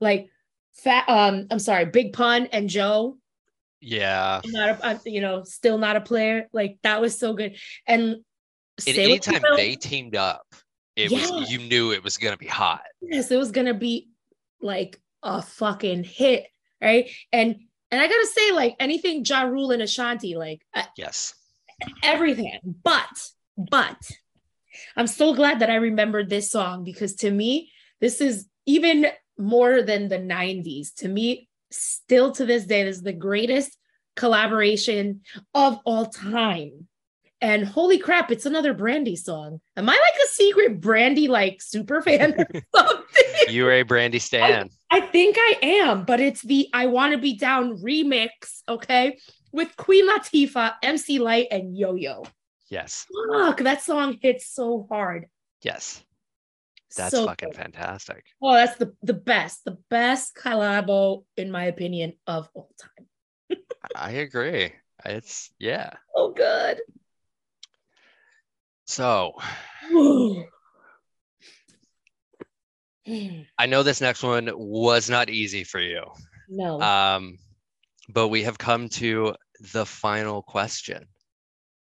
like 0.00 0.28
fat 0.74 1.08
um, 1.08 1.46
I'm 1.50 1.58
sorry, 1.58 1.86
Big 1.86 2.12
Pun 2.12 2.46
and 2.46 2.68
Joe. 2.68 3.18
Yeah. 3.82 4.40
Not 4.46 4.68
a 4.70 4.86
I'm, 4.86 5.00
you 5.04 5.20
know, 5.20 5.42
still 5.44 5.76
not 5.76 5.96
a 5.96 6.00
player. 6.00 6.48
Like 6.52 6.78
that 6.84 7.00
was 7.00 7.18
so 7.18 7.34
good. 7.34 7.56
And 7.86 8.02
And 8.04 8.22
Say 8.80 8.92
What 9.08 9.26
You 9.26 9.32
anytime 9.34 9.56
they 9.56 9.76
teamed 9.76 10.16
up, 10.16 10.46
it 10.96 11.10
Yeah. 11.10 11.18
was 11.18 11.50
you 11.50 11.58
knew 11.58 11.90
it 11.92 12.02
was 12.04 12.16
gonna 12.16 12.36
be 12.36 12.46
hot. 12.46 12.82
yes, 13.02 13.30
it 13.30 13.36
was 13.36 13.50
gonna 13.50 13.74
be 13.74 14.08
like 14.60 15.00
a 15.22 15.42
fucking 15.42 16.04
hit, 16.04 16.46
right? 16.80 17.10
And 17.32 17.56
and 17.90 18.00
I 18.00 18.06
gotta 18.06 18.26
say, 18.28 18.52
like 18.52 18.76
anything 18.80 19.24
Ja 19.26 19.42
Rule 19.42 19.72
and 19.72 19.82
Ashanti, 19.82 20.36
like 20.36 20.62
uh, 20.74 20.84
Yes. 20.96 21.34
everything. 22.02 22.58
But 22.84 23.08
but 23.58 23.98
I'm 24.96 25.06
so 25.08 25.34
glad 25.34 25.58
that 25.58 25.70
I 25.70 25.74
remembered 25.74 26.30
this 26.30 26.50
song 26.50 26.84
because 26.84 27.16
to 27.16 27.30
me, 27.30 27.70
this 28.00 28.20
is 28.20 28.46
even 28.64 29.08
more 29.38 29.82
than 29.82 30.08
the 30.08 30.18
90s. 30.18 30.94
To 30.98 31.08
me, 31.08 31.48
still 31.72 32.32
to 32.32 32.46
this 32.46 32.64
day, 32.64 32.84
this 32.84 32.96
is 32.96 33.02
the 33.02 33.12
greatest 33.12 33.76
collaboration 34.16 35.22
of 35.54 35.78
all 35.84 36.06
time. 36.06 36.88
And 37.40 37.66
holy 37.66 37.98
crap, 37.98 38.30
it's 38.30 38.46
another 38.46 38.72
Brandy 38.72 39.16
song. 39.16 39.60
Am 39.76 39.88
I 39.88 39.92
like 39.92 40.24
a 40.24 40.28
secret 40.28 40.80
Brandy 40.80 41.26
like 41.26 41.60
super 41.60 42.00
fan 42.00 42.34
or 42.38 42.46
something? 42.76 43.32
You're 43.48 43.72
a 43.72 43.82
Brandy 43.82 44.20
Stan. 44.20 44.70
I 44.90 45.00
think 45.00 45.36
I 45.38 45.58
am, 45.62 46.04
but 46.04 46.20
it's 46.20 46.42
the 46.42 46.68
I 46.72 46.86
Want 46.86 47.12
to 47.12 47.18
Be 47.18 47.36
Down 47.36 47.78
remix, 47.78 48.62
okay? 48.68 49.18
With 49.50 49.76
Queen 49.76 50.08
Latifah, 50.08 50.74
MC 50.84 51.18
Lyte, 51.18 51.48
and 51.50 51.76
Yo 51.76 51.94
Yo. 51.94 52.22
Yes. 52.68 53.06
Fuck, 53.32 53.58
that 53.58 53.82
song 53.82 54.18
hits 54.22 54.46
so 54.46 54.86
hard. 54.88 55.26
Yes. 55.62 56.02
That's 56.96 57.10
So 57.16 57.26
fucking 57.26 57.50
good. 57.50 57.56
fantastic. 57.56 58.24
Oh, 58.42 58.54
that's 58.54 58.76
the, 58.76 58.94
the 59.02 59.14
best, 59.14 59.64
the 59.64 59.78
best 59.88 60.34
collabo, 60.36 61.24
in 61.36 61.50
my 61.50 61.64
opinion, 61.64 62.14
of 62.26 62.48
all 62.54 62.70
time. 62.80 63.06
I 63.94 64.10
agree. 64.12 64.72
It's 65.04 65.50
yeah. 65.58 65.90
Oh, 66.14 66.32
good. 66.32 66.80
So 68.86 69.32
I 73.58 73.66
know 73.66 73.82
this 73.82 74.00
next 74.00 74.22
one 74.22 74.50
was 74.54 75.10
not 75.10 75.30
easy 75.30 75.64
for 75.64 75.80
you. 75.80 76.04
no. 76.48 76.80
Um, 76.80 77.38
but 78.08 78.28
we 78.28 78.42
have 78.44 78.58
come 78.58 78.88
to 78.90 79.34
the 79.72 79.86
final 79.86 80.42
question. 80.42 81.06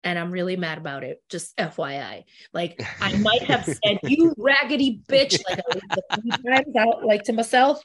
And 0.04 0.18
I'm 0.18 0.32
really 0.32 0.56
mad 0.56 0.78
about 0.78 1.04
it. 1.04 1.22
Just 1.30 1.56
FYI. 1.58 2.24
Like 2.54 2.82
I 3.02 3.18
might 3.18 3.44
have 3.44 3.66
said, 3.66 4.00
you 4.04 4.34
raggedy 4.38 5.02
bitch, 5.08 5.40
like 5.50 5.60
a 5.60 6.22
few 6.22 6.32
times 6.32 6.76
out 6.78 7.06
like 7.06 7.24
to 7.24 7.34
myself. 7.34 7.82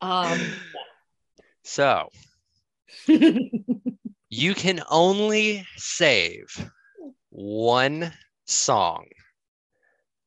Um 0.00 0.40
So 1.62 2.08
you 3.08 4.54
can 4.54 4.82
only 4.90 5.66
save 5.76 6.70
one 7.30 8.12
song 8.46 9.06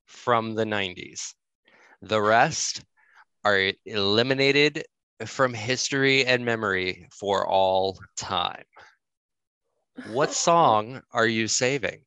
from 0.06 0.56
the 0.56 0.64
90s. 0.64 1.34
The 2.02 2.22
rest 2.22 2.84
are 3.44 3.72
eliminated 3.86 4.86
from 5.26 5.54
history 5.54 6.26
and 6.26 6.46
memory 6.46 7.08
for 7.12 7.48
all 7.48 8.00
time. 8.18 8.64
What 10.12 10.34
song 10.34 11.02
are 11.12 11.28
you 11.28 11.48
saving? 11.48 12.02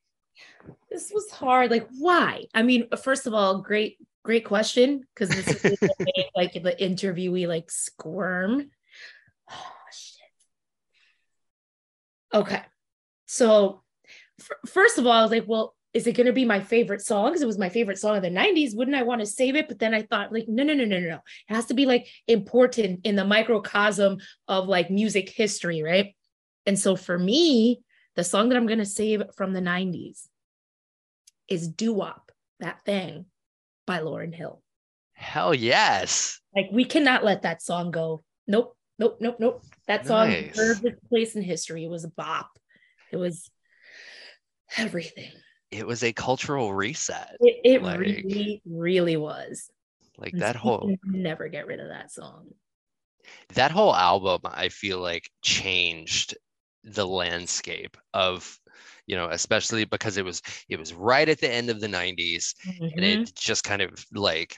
this 0.97 1.13
was 1.15 1.31
hard. 1.31 1.71
Like, 1.71 1.87
why? 1.99 2.45
I 2.55 2.63
mean, 2.63 2.89
first 3.03 3.27
of 3.27 3.35
all, 3.35 3.61
great, 3.61 3.99
great 4.25 4.45
question. 4.45 5.05
Because 5.15 5.29
this 5.29 5.65
is 5.65 5.79
like 6.37 6.55
the 6.55 6.75
interviewee 6.81 7.47
like 7.47 7.71
squirm. 7.71 8.71
Oh 9.51 9.73
shit. 9.93 10.25
Okay. 12.33 12.63
So 13.27 13.83
f- 14.41 14.71
first 14.71 14.99
of 14.99 15.07
all, 15.07 15.13
I 15.13 15.23
was 15.23 15.31
like, 15.31 15.45
well, 15.47 15.75
is 15.93 16.07
it 16.07 16.13
going 16.13 16.27
to 16.27 16.33
be 16.33 16.45
my 16.45 16.61
favorite 16.61 17.01
song? 17.01 17.29
Because 17.29 17.43
it 17.43 17.47
was 17.47 17.59
my 17.59 17.69
favorite 17.69 17.99
song 17.99 18.17
of 18.17 18.23
the 18.23 18.31
90s. 18.31 18.75
Wouldn't 18.75 18.97
I 18.97 19.03
want 19.03 19.21
to 19.21 19.27
save 19.27 19.55
it? 19.55 19.69
But 19.69 19.79
then 19.79 19.95
I 19.95 20.03
thought, 20.03 20.33
like, 20.33 20.47
no, 20.49 20.63
no, 20.63 20.75
no, 20.75 20.85
no, 20.85 20.99
no, 20.99 21.09
no. 21.09 21.21
It 21.49 21.55
has 21.55 21.67
to 21.67 21.75
be 21.75 21.87
like 21.87 22.07
important 22.27 23.01
in 23.05 23.17
the 23.17 23.25
microcosm 23.25 24.19
of 24.49 24.67
like 24.67 24.91
music 24.91 25.31
history, 25.31 25.83
right? 25.83 26.16
And 26.67 26.79
so 26.79 26.97
for 26.97 27.19
me, 27.19 27.81
the 28.17 28.25
song 28.25 28.49
that 28.49 28.57
I'm 28.57 28.67
going 28.67 28.79
to 28.81 28.87
save 28.87 29.23
from 29.37 29.53
the 29.53 29.61
90s 29.61 30.27
is 31.49 31.69
Doo 31.69 31.93
Wop, 31.93 32.33
that 32.61 32.85
thing 32.85 33.27
by 33.87 34.01
Lauryn 34.01 34.35
Hill. 34.35 34.63
Hell 35.13 35.55
yes. 35.55 36.41
Like, 36.55 36.67
we 36.73 36.85
cannot 36.85 37.25
let 37.25 37.43
that 37.43 37.63
song 37.63 37.91
go. 37.91 38.25
Nope, 38.47 38.77
nope, 38.99 39.19
nope, 39.21 39.37
nope. 39.39 39.63
That 39.87 40.07
song 40.07 40.29
Nice. 40.29 40.55
deserved 40.55 40.85
its 40.85 41.01
place 41.09 41.37
in 41.37 41.43
history. 41.43 41.85
It 41.85 41.91
was 41.91 42.05
a 42.05 42.09
bop. 42.09 42.51
It 43.13 43.17
was 43.17 43.51
everything. 44.77 45.31
It 45.71 45.87
was 45.87 46.03
a 46.03 46.13
cultural 46.13 46.73
reset. 46.75 47.37
It, 47.41 47.61
it 47.65 47.83
Like- 47.83 47.99
really, 48.01 48.63
really 48.67 49.17
was. 49.17 49.71
Like 50.19 50.33
And 50.33 50.43
that 50.43 50.57
whole 50.57 50.97
never 51.05 51.49
get 51.49 51.67
rid 51.67 51.79
of 51.81 51.89
that 51.89 52.11
song. 52.11 52.47
that 53.55 53.71
whole 53.73 53.95
album 53.95 54.41
i 54.45 54.69
feel 54.69 55.01
like 55.01 55.29
changed 55.43 56.37
the 56.87 57.07
landscape 57.07 57.97
of 58.15 58.59
you 59.07 59.17
know 59.17 59.29
especially 59.31 59.85
because 59.85 60.17
it 60.17 60.25
was 60.25 60.43
it 60.69 60.79
was 60.79 60.95
right 60.95 61.29
at 61.29 61.41
the 61.41 61.51
end 61.51 61.71
of 61.71 61.81
the 61.81 61.89
90s 61.89 62.55
and 62.97 63.05
Mhm. 63.05 63.23
it 63.23 63.35
just 63.35 63.65
kind 63.65 63.83
of 63.83 63.93
like 64.15 64.57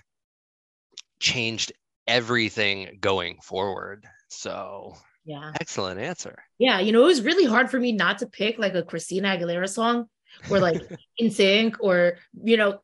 changed 1.21 1.73
everything 2.07 2.99
going 3.01 3.39
forward 3.43 4.07
so 4.29 4.95
Yeah. 5.25 5.53
excellent 5.61 6.01
answer 6.01 6.37
Yeah. 6.59 6.81
You 6.81 6.91
know, 6.93 7.03
it 7.03 7.07
was 7.07 7.23
really 7.23 7.45
hard 7.45 7.71
for 7.71 7.79
me 7.79 7.93
not 7.93 8.19
to 8.19 8.27
pick 8.27 8.59
like 8.59 8.75
a 8.75 8.83
Christina 8.83 9.29
Aguilera 9.29 9.69
song 9.69 10.07
or 10.51 10.59
like 10.59 10.81
NSYNC 11.21 11.77
or, 11.81 12.19
you 12.43 12.57
know, 12.57 12.81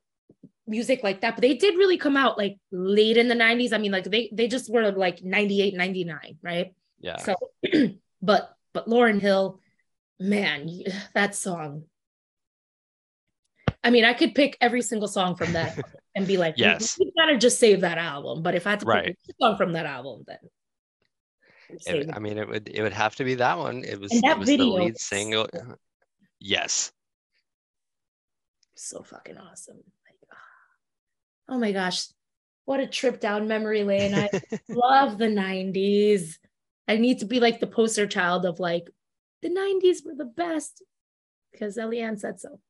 music 0.66 1.02
like 1.02 1.22
that. 1.22 1.34
But 1.36 1.42
they 1.42 1.54
did 1.54 1.76
really 1.76 1.98
come 1.98 2.16
out 2.16 2.38
like 2.38 2.56
late 2.70 3.16
in 3.16 3.28
the 3.28 3.34
90s. 3.34 3.72
I 3.72 3.78
mean, 3.78 3.92
like 3.92 4.04
they 4.04 4.30
they 4.32 4.46
just 4.46 4.70
were 4.70 4.92
like 4.92 5.22
98, 5.24 5.74
99, 5.74 6.38
right? 6.42 6.72
yeah 7.00 7.16
So, 7.18 7.34
but 8.22 8.53
but 8.74 8.86
Lauryn 8.86 9.20
Hill, 9.20 9.60
man, 10.20 10.68
that 11.14 11.34
song. 11.34 11.84
I 13.82 13.90
mean, 13.90 14.04
I 14.04 14.12
could 14.12 14.34
pick 14.34 14.58
every 14.60 14.82
single 14.82 15.08
song 15.08 15.36
from 15.36 15.52
that 15.52 15.78
and 16.14 16.26
be 16.26 16.36
like, 16.36 16.56
Yes. 16.58 16.98
you 16.98 17.10
gotta 17.16 17.38
just 17.38 17.58
save 17.58 17.80
that 17.80 17.96
album. 17.96 18.42
But 18.42 18.54
if 18.54 18.66
I 18.66 18.70
had 18.70 18.80
to 18.80 18.86
Right. 18.86 19.06
pick 19.26 19.36
a 19.40 19.44
song 19.44 19.56
from 19.56 19.72
that 19.72 19.86
album, 19.86 20.24
then 20.26 20.38
it, 21.86 22.10
i 22.12 22.18
mean 22.20 22.38
it 22.38 22.46
would 22.46 22.68
it 22.68 22.82
would 22.82 22.92
have 22.92 23.16
to 23.16 23.24
be 23.24 23.34
that 23.34 23.58
one 23.58 23.82
it 23.82 23.98
was 23.98 24.12
And 24.12 24.22
that 24.22 24.32
it 24.32 24.38
was 24.38 24.48
the 24.48 24.56
video 24.58 24.74
lead 24.74 24.94
is 24.94 25.00
single 25.00 25.48
yes 26.38 26.92
so 28.74 29.02
fucking 29.02 29.38
awesome. 29.38 29.76
Like, 29.76 30.18
ah. 30.32 31.54
oh 31.54 31.58
my 31.58 31.72
gosh, 31.72 32.06
what 32.64 32.80
a 32.80 32.86
trip 32.86 33.20
down 33.20 33.48
memory 33.48 33.84
lane. 33.84 34.14
I 34.14 34.30
love 34.68 35.18
the 35.18 35.26
90s. 35.26 36.38
I 36.86 36.96
need 36.96 37.20
to 37.20 37.26
be 37.26 37.40
like 37.40 37.60
the 37.60 37.66
poster 37.66 38.06
child 38.06 38.44
of 38.44 38.60
like 38.60 38.90
the 39.42 39.50
90s 39.50 40.04
were 40.04 40.14
the 40.14 40.24
best 40.24 40.82
because 41.52 41.76
Eliann 41.76 42.18
said 42.18 42.40
so. 42.40 42.60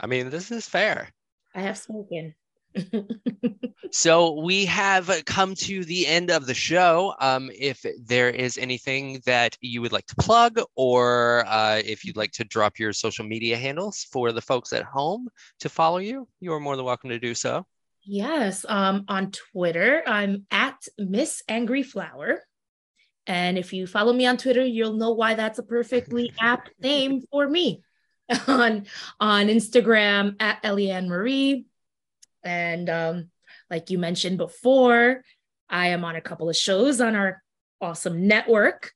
i 0.00 0.06
mean 0.06 0.30
this 0.30 0.50
is 0.50 0.68
fair 0.68 1.10
I 1.54 1.62
have 1.62 1.78
spoken. 1.78 2.34
So 3.90 4.42
we 4.42 4.66
have 4.66 5.10
come 5.24 5.54
to 5.54 5.82
the 5.84 6.06
end 6.06 6.30
of 6.30 6.46
the 6.46 6.54
show. 6.54 7.14
Um, 7.20 7.50
if 7.58 7.84
there 8.04 8.28
is 8.28 8.58
anything 8.58 9.22
that 9.24 9.56
you 9.60 9.80
would 9.80 9.92
like 9.92 10.06
to 10.06 10.14
plug, 10.16 10.60
or 10.76 11.44
uh, 11.46 11.80
if 11.84 12.04
you'd 12.04 12.16
like 12.16 12.32
to 12.32 12.44
drop 12.44 12.78
your 12.78 12.92
social 12.92 13.24
media 13.24 13.56
handles 13.56 14.06
for 14.12 14.32
the 14.32 14.42
folks 14.42 14.72
at 14.72 14.84
home 14.84 15.28
to 15.60 15.68
follow 15.68 15.98
you, 15.98 16.28
you 16.40 16.52
are 16.52 16.60
more 16.60 16.76
than 16.76 16.84
welcome 16.84 17.10
to 17.10 17.18
do 17.18 17.34
so. 17.34 17.64
Yes, 18.04 18.66
um, 18.68 19.04
on 19.08 19.30
Twitter, 19.30 20.02
I'm 20.06 20.46
at 20.50 20.76
Miss 20.98 21.42
Angry 21.48 21.82
Flower. 21.82 22.42
And 23.28 23.58
if 23.58 23.72
you 23.72 23.86
follow 23.86 24.12
me 24.12 24.26
on 24.26 24.38
Twitter, 24.38 24.64
you'll 24.64 24.94
know 24.94 25.12
why 25.12 25.34
that's 25.34 25.58
a 25.58 25.62
perfectly 25.62 26.32
apt 26.40 26.70
name 26.80 27.22
for 27.30 27.46
me. 27.46 27.82
on 28.46 28.86
on 29.20 29.46
Instagram 29.46 30.36
at 30.40 30.62
Eliann 30.62 31.08
Marie. 31.08 31.66
And 32.42 32.90
um, 32.90 33.30
like 33.70 33.90
you 33.90 33.98
mentioned 33.98 34.38
before, 34.38 35.22
I 35.68 35.88
am 35.88 36.04
on 36.04 36.16
a 36.16 36.20
couple 36.20 36.48
of 36.48 36.56
shows 36.56 37.00
on 37.00 37.14
our 37.14 37.42
awesome 37.80 38.26
network. 38.26 38.92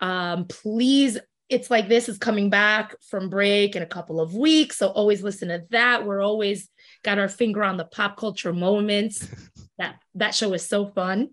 Um, 0.00 0.46
please, 0.46 1.18
it's 1.48 1.70
like 1.70 1.88
this 1.88 2.08
is 2.08 2.18
coming 2.18 2.50
back 2.50 2.94
from 3.08 3.28
break 3.28 3.76
in 3.76 3.82
a 3.82 3.86
couple 3.86 4.20
of 4.20 4.34
weeks. 4.34 4.78
So 4.78 4.88
always 4.88 5.22
listen 5.22 5.48
to 5.48 5.64
that. 5.70 6.06
We're 6.06 6.22
always 6.22 6.68
got 7.04 7.18
our 7.18 7.28
finger 7.28 7.62
on 7.62 7.76
the 7.76 7.84
pop 7.84 8.16
culture 8.16 8.52
moments. 8.52 9.26
that 9.78 9.96
that 10.14 10.34
show 10.34 10.52
is 10.54 10.66
so 10.66 10.86
fun. 10.86 11.28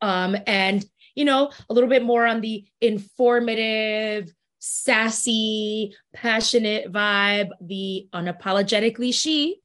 Um, 0.00 0.36
and 0.46 0.84
you 1.18 1.24
know, 1.24 1.50
a 1.68 1.74
little 1.74 1.90
bit 1.90 2.04
more 2.04 2.24
on 2.24 2.40
the 2.40 2.64
informative, 2.80 4.32
sassy, 4.60 5.92
passionate 6.14 6.92
vibe, 6.92 7.48
the 7.60 8.06
unapologetically 8.14 9.12
she, 9.12 9.60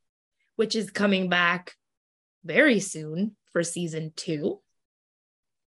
which 0.55 0.75
is 0.75 0.89
coming 0.89 1.29
back 1.29 1.73
very 2.43 2.79
soon 2.79 3.35
for 3.51 3.63
season 3.63 4.11
two. 4.15 4.61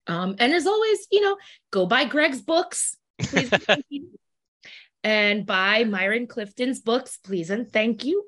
Um, 0.07 0.37
and 0.38 0.55
as 0.55 0.66
always, 0.66 1.07
you 1.12 1.20
know, 1.20 1.37
go 1.70 1.85
buy 1.85 2.07
Greg's 2.07 2.40
books, 2.40 2.97
please. 3.20 3.53
and 3.53 3.62
thank 3.62 3.85
you. 3.90 4.09
and 5.05 5.44
buy 5.44 5.85
Myron 5.85 6.27
Clifton's 6.27 6.81
books, 6.81 7.18
please 7.23 7.51
and 7.51 7.70
thank 7.70 8.07
you. 8.07 8.25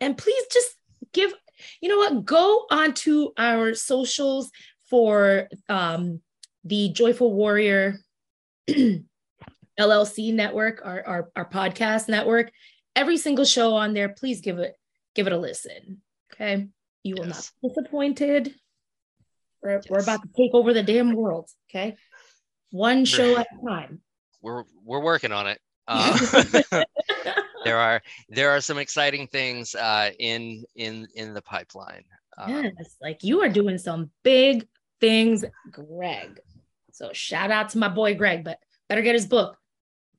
And 0.00 0.18
please 0.18 0.44
just 0.52 0.74
give, 1.12 1.32
you 1.80 1.88
know 1.88 1.98
what, 1.98 2.24
go 2.24 2.66
onto 2.72 3.30
our 3.38 3.74
socials 3.74 4.50
for 4.90 5.48
um, 5.68 6.20
the 6.64 6.90
Joyful 6.90 7.32
Warrior 7.32 7.98
LLC 9.80 10.32
network, 10.34 10.82
our, 10.84 11.02
our, 11.06 11.30
our 11.36 11.48
podcast 11.48 12.08
network. 12.08 12.50
Every 12.94 13.16
single 13.16 13.44
show 13.44 13.74
on 13.74 13.94
there, 13.94 14.10
please 14.10 14.40
give 14.40 14.58
it 14.58 14.74
give 15.14 15.26
it 15.26 15.32
a 15.32 15.38
listen. 15.38 16.02
Okay. 16.34 16.68
You 17.02 17.16
will 17.16 17.26
Yes. 17.26 17.52
not 17.62 17.68
be 17.74 17.74
disappointed. 17.74 18.54
We're, 19.62 19.80
we're 19.88 20.00
about 20.00 20.22
to 20.22 20.28
take 20.36 20.52
over 20.54 20.72
the 20.72 20.82
damn 20.82 21.14
world. 21.14 21.48
Okay. 21.70 21.96
One 22.70 23.04
show 23.04 23.36
at 23.38 23.46
a 23.46 23.66
time. 23.68 24.00
We're 24.40 24.64
we're 24.84 25.02
working 25.02 25.32
on 25.32 25.46
it. 25.46 25.58
Uh, 25.88 26.16
there 27.64 27.76
are 27.76 28.00
there 28.28 28.50
are 28.50 28.60
some 28.60 28.78
exciting 28.78 29.26
things 29.26 29.74
uh, 29.74 30.10
in 30.20 30.64
in 30.76 31.08
in 31.16 31.34
the 31.34 31.42
pipeline. 31.42 32.04
Um, 32.38 32.50
Yes, 32.78 32.96
like 33.02 33.24
you 33.24 33.42
are 33.42 33.48
doing 33.48 33.78
some 33.78 34.08
big 34.22 34.66
things, 35.00 35.44
Greg. 35.72 36.38
So 36.92 37.10
shout 37.12 37.50
out 37.50 37.70
to 37.70 37.78
my 37.78 37.88
boy 37.88 38.14
Greg, 38.14 38.44
but 38.44 38.58
better 38.88 39.02
get 39.02 39.14
his 39.14 39.26
book. 39.26 39.56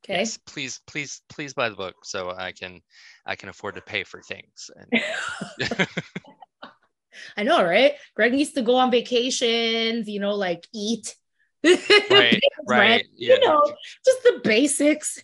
Okay. 0.04 0.20
Yes, 0.20 0.38
please, 0.38 0.82
please, 0.86 1.22
please 1.30 1.54
buy 1.54 1.70
the 1.70 1.76
book 1.76 1.96
so 2.04 2.32
I 2.32 2.52
can 2.52 2.82
I 3.26 3.36
can 3.36 3.48
afford 3.48 3.76
to 3.76 3.82
pay 3.82 4.04
for 4.04 4.22
things. 4.22 4.70
And 4.76 5.02
I 7.38 7.44
know, 7.44 7.64
right? 7.64 7.94
Greg 8.16 8.34
needs 8.34 8.52
to 8.54 8.62
go 8.62 8.76
on 8.76 8.92
vacations, 8.92 10.10
you 10.10 10.20
know, 10.20 10.36
like 10.36 10.68
eat. 10.74 11.16
right, 11.64 12.44
right, 12.68 13.06
yeah. 13.16 13.36
You 13.36 13.40
know, 13.40 13.62
just 14.04 14.24
the 14.24 14.42
basics. 14.44 15.24